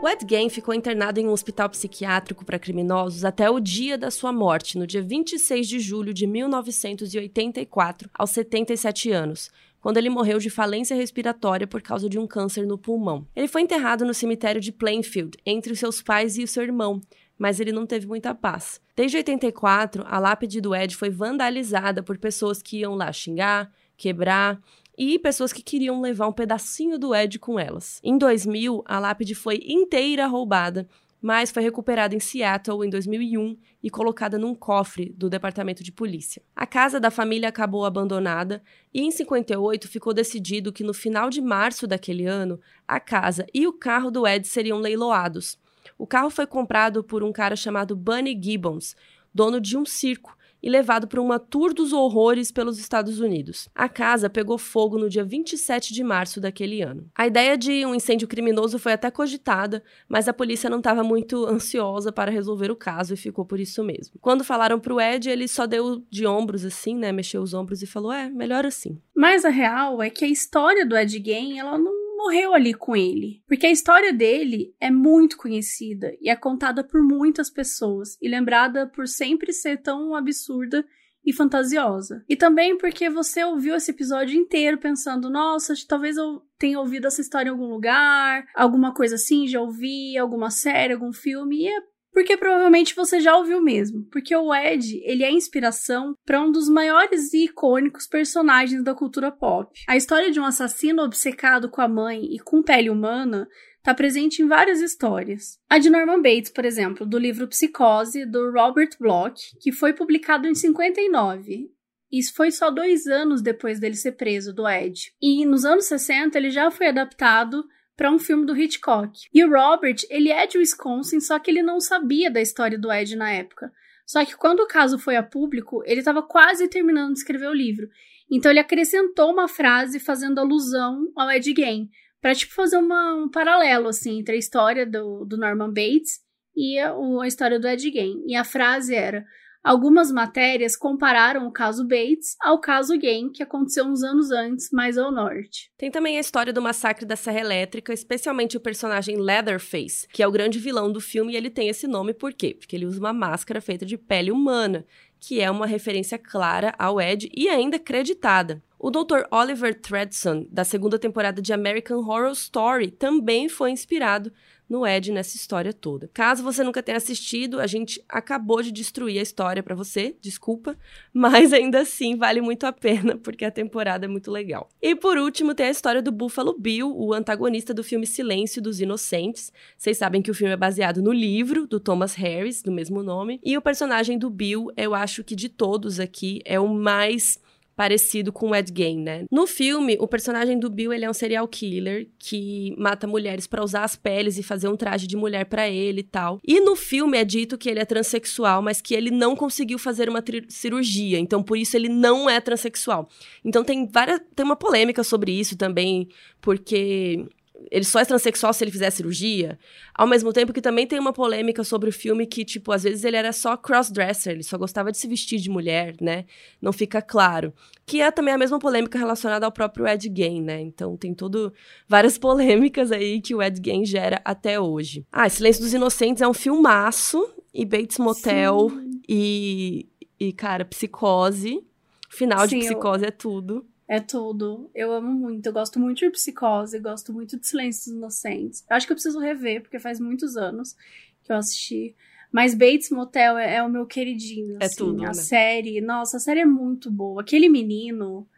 [0.00, 4.12] O Ed Gein ficou internado em um hospital psiquiátrico para criminosos até o dia da
[4.12, 9.50] sua morte, no dia 26 de julho de 1984, aos 77 anos,
[9.88, 13.26] quando ele morreu de falência respiratória por causa de um câncer no pulmão.
[13.34, 17.00] Ele foi enterrado no cemitério de Plainfield, entre os seus pais e o seu irmão,
[17.38, 18.82] mas ele não teve muita paz.
[18.94, 24.60] Desde 84, a lápide do Ed foi vandalizada por pessoas que iam lá xingar, quebrar
[24.98, 27.98] e pessoas que queriam levar um pedacinho do Ed com elas.
[28.04, 30.86] Em 2000, a lápide foi inteira roubada
[31.20, 36.42] mas foi recuperada em Seattle em 2001 e colocada num cofre do departamento de polícia.
[36.54, 38.62] A casa da família acabou abandonada
[38.94, 43.66] e em 58 ficou decidido que no final de março daquele ano, a casa e
[43.66, 45.58] o carro do Ed seriam leiloados.
[45.96, 48.94] O carro foi comprado por um cara chamado Bunny Gibbons,
[49.34, 53.68] dono de um circo, e levado para uma tour dos horrores pelos Estados Unidos.
[53.74, 57.08] A casa pegou fogo no dia 27 de março daquele ano.
[57.14, 61.46] A ideia de um incêndio criminoso foi até cogitada, mas a polícia não estava muito
[61.46, 64.16] ansiosa para resolver o caso e ficou por isso mesmo.
[64.20, 67.82] Quando falaram para o Ed, ele só deu de ombros assim, né, mexeu os ombros
[67.82, 69.00] e falou: "É, melhor assim".
[69.14, 72.96] Mas a real é que a história do Ed Gein, ela não morreu ali com
[72.96, 73.42] ele.
[73.46, 78.88] Porque a história dele é muito conhecida e é contada por muitas pessoas e lembrada
[78.88, 80.84] por sempre ser tão absurda
[81.24, 82.24] e fantasiosa.
[82.28, 87.20] E também porque você ouviu esse episódio inteiro pensando, nossa, talvez eu tenha ouvido essa
[87.20, 91.80] história em algum lugar, alguma coisa assim, já ouvi, alguma série, algum filme, e é
[92.18, 94.04] porque provavelmente você já ouviu mesmo.
[94.10, 99.30] Porque o Ed, ele é inspiração para um dos maiores e icônicos personagens da cultura
[99.30, 99.70] pop.
[99.86, 103.46] A história de um assassino obcecado com a mãe e com pele humana
[103.76, 105.60] está presente em várias histórias.
[105.70, 110.48] A de Norman Bates, por exemplo, do livro Psicose, do Robert Bloch, que foi publicado
[110.48, 111.70] em 59.
[112.10, 115.12] Isso foi só dois anos depois dele ser preso, do Ed.
[115.22, 117.62] E nos anos 60 ele já foi adaptado
[117.98, 119.26] para um filme do Hitchcock.
[119.34, 122.92] E o Robert, ele é de Wisconsin, só que ele não sabia da história do
[122.92, 123.72] Ed na época.
[124.06, 127.52] Só que quando o caso foi a público, ele estava quase terminando de escrever o
[127.52, 127.88] livro.
[128.30, 131.90] Então ele acrescentou uma frase fazendo alusão ao Ed Gein,
[132.20, 136.20] para tipo fazer uma, um paralelo assim entre a história do, do Norman Bates
[136.56, 138.22] e a, a história do Ed Gein.
[138.28, 139.26] E a frase era:
[139.62, 144.96] Algumas matérias compararam o caso Bates ao caso Gain, que aconteceu uns anos antes, mais
[144.96, 145.70] ao norte.
[145.76, 150.26] Tem também a história do massacre da Serra Elétrica, especialmente o personagem Leatherface, que é
[150.26, 152.54] o grande vilão do filme, e ele tem esse nome por quê?
[152.58, 154.86] Porque ele usa uma máscara feita de pele humana,
[155.20, 158.62] que é uma referência clara ao Ed e ainda acreditada.
[158.78, 159.26] O Dr.
[159.32, 164.32] Oliver Thredson, da segunda temporada de American Horror Story, também foi inspirado
[164.68, 166.10] no Ed nessa história toda.
[166.12, 170.76] Caso você nunca tenha assistido, a gente acabou de destruir a história para você, desculpa,
[171.12, 174.68] mas ainda assim vale muito a pena porque a temporada é muito legal.
[174.82, 178.80] E por último, tem a história do Buffalo Bill, o antagonista do filme Silêncio dos
[178.80, 179.52] Inocentes.
[179.76, 183.40] Vocês sabem que o filme é baseado no livro do Thomas Harris, do mesmo nome,
[183.44, 187.38] e o personagem do Bill, eu acho que de todos aqui é o mais
[187.78, 189.24] parecido com o Ed Gein, né?
[189.30, 193.62] No filme, o personagem do Bill, ele é um serial killer que mata mulheres para
[193.62, 196.40] usar as peles e fazer um traje de mulher para ele e tal.
[196.44, 200.08] E no filme é dito que ele é transexual, mas que ele não conseguiu fazer
[200.08, 203.08] uma cirurgia, então por isso ele não é transexual.
[203.44, 206.08] Então tem várias tem uma polêmica sobre isso também,
[206.40, 207.28] porque
[207.70, 209.58] ele só é transexual se ele fizer cirurgia.
[209.94, 213.04] Ao mesmo tempo que também tem uma polêmica sobre o filme que, tipo, às vezes
[213.04, 216.24] ele era só crossdresser, ele só gostava de se vestir de mulher, né?
[216.62, 217.52] Não fica claro.
[217.84, 220.60] Que é também a mesma polêmica relacionada ao próprio Ed Gein, né?
[220.60, 221.52] Então tem todo
[221.88, 225.04] várias polêmicas aí que o Ed Gein gera até hoje.
[225.10, 228.70] Ah, Silêncio dos Inocentes é um filmaço e Bates Motel
[229.08, 229.88] e,
[230.18, 231.64] e cara, Psicose.
[232.10, 233.08] Final Sim, de Psicose eu...
[233.08, 233.66] é tudo.
[233.88, 234.70] É tudo.
[234.74, 235.46] Eu amo muito.
[235.46, 238.62] Eu gosto muito de Psicose, gosto muito de Silêncios Inocentes.
[238.68, 240.76] Eu acho que eu preciso rever, porque faz muitos anos
[241.22, 241.96] que eu assisti.
[242.30, 244.58] Mas Bates Motel é, é o meu queridinho.
[244.60, 245.02] É assim, tudo.
[245.04, 245.14] A né?
[245.14, 247.22] série, nossa, a série é muito boa.
[247.22, 248.28] Aquele menino.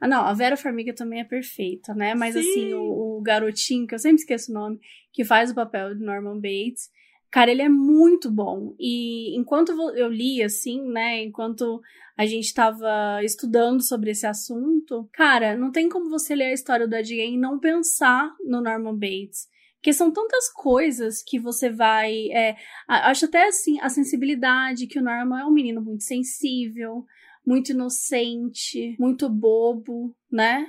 [0.00, 2.14] Ah, não, a Vera Farmiga também é perfeita, né?
[2.14, 2.40] Mas Sim.
[2.40, 4.80] assim, o, o, garotinho, que eu sempre esqueço o nome,
[5.12, 6.90] que faz o papel de Norman Bates,
[7.36, 8.74] cara, ele é muito bom.
[8.80, 11.22] E enquanto eu li, assim, né?
[11.22, 11.82] Enquanto
[12.16, 16.88] a gente estava estudando sobre esse assunto, cara, não tem como você ler a história
[16.88, 19.48] do Ed e não pensar no Norman Bates.
[19.74, 22.30] Porque são tantas coisas que você vai.
[22.32, 22.56] É,
[22.88, 27.04] acho até assim, a sensibilidade, que o Norman é um menino muito sensível,
[27.46, 30.66] muito inocente, muito bobo, né?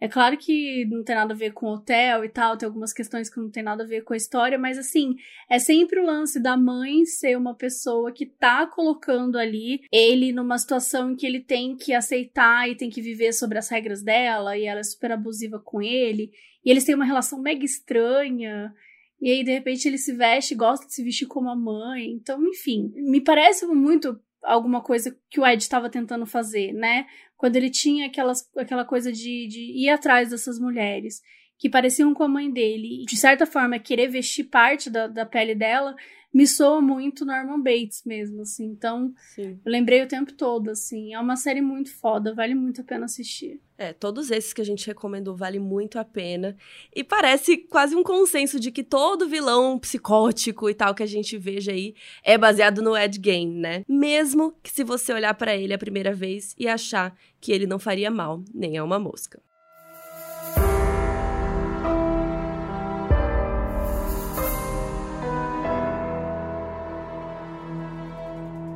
[0.00, 2.90] É claro que não tem nada a ver com o hotel e tal, tem algumas
[2.90, 5.14] questões que não tem nada a ver com a história, mas assim,
[5.48, 10.56] é sempre o lance da mãe ser uma pessoa que tá colocando ali ele numa
[10.56, 14.56] situação em que ele tem que aceitar e tem que viver sobre as regras dela,
[14.56, 16.30] e ela é super abusiva com ele,
[16.64, 18.72] e eles têm uma relação mega estranha.
[19.20, 22.06] E aí, de repente, ele se veste, gosta de se vestir como a mãe.
[22.10, 27.06] Então, enfim, me parece muito alguma coisa que o Ed estava tentando fazer, né?
[27.40, 31.22] quando ele tinha aquelas, aquela coisa de, de ir atrás dessas mulheres
[31.58, 35.24] que pareciam com a mãe dele, e de certa forma querer vestir parte da, da
[35.24, 35.96] pele dela,
[36.32, 38.66] me soa muito Norman Bates mesmo, assim.
[38.66, 39.58] Então, Sim.
[39.64, 41.12] eu lembrei o tempo todo, assim.
[41.12, 43.60] É uma série muito foda, vale muito a pena assistir.
[43.76, 46.56] É, todos esses que a gente recomendou vale muito a pena.
[46.94, 51.36] E parece quase um consenso de que todo vilão psicótico e tal que a gente
[51.36, 53.84] veja aí é baseado no Ed Gein, né?
[53.88, 57.78] Mesmo que se você olhar para ele a primeira vez e achar que ele não
[57.78, 59.40] faria mal, nem a uma mosca.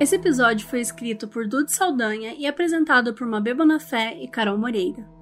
[0.01, 5.14] Esse episódio foi escrito por Dudu Saldanha e apresentado por Mabê Bonafé e Carol Moreira.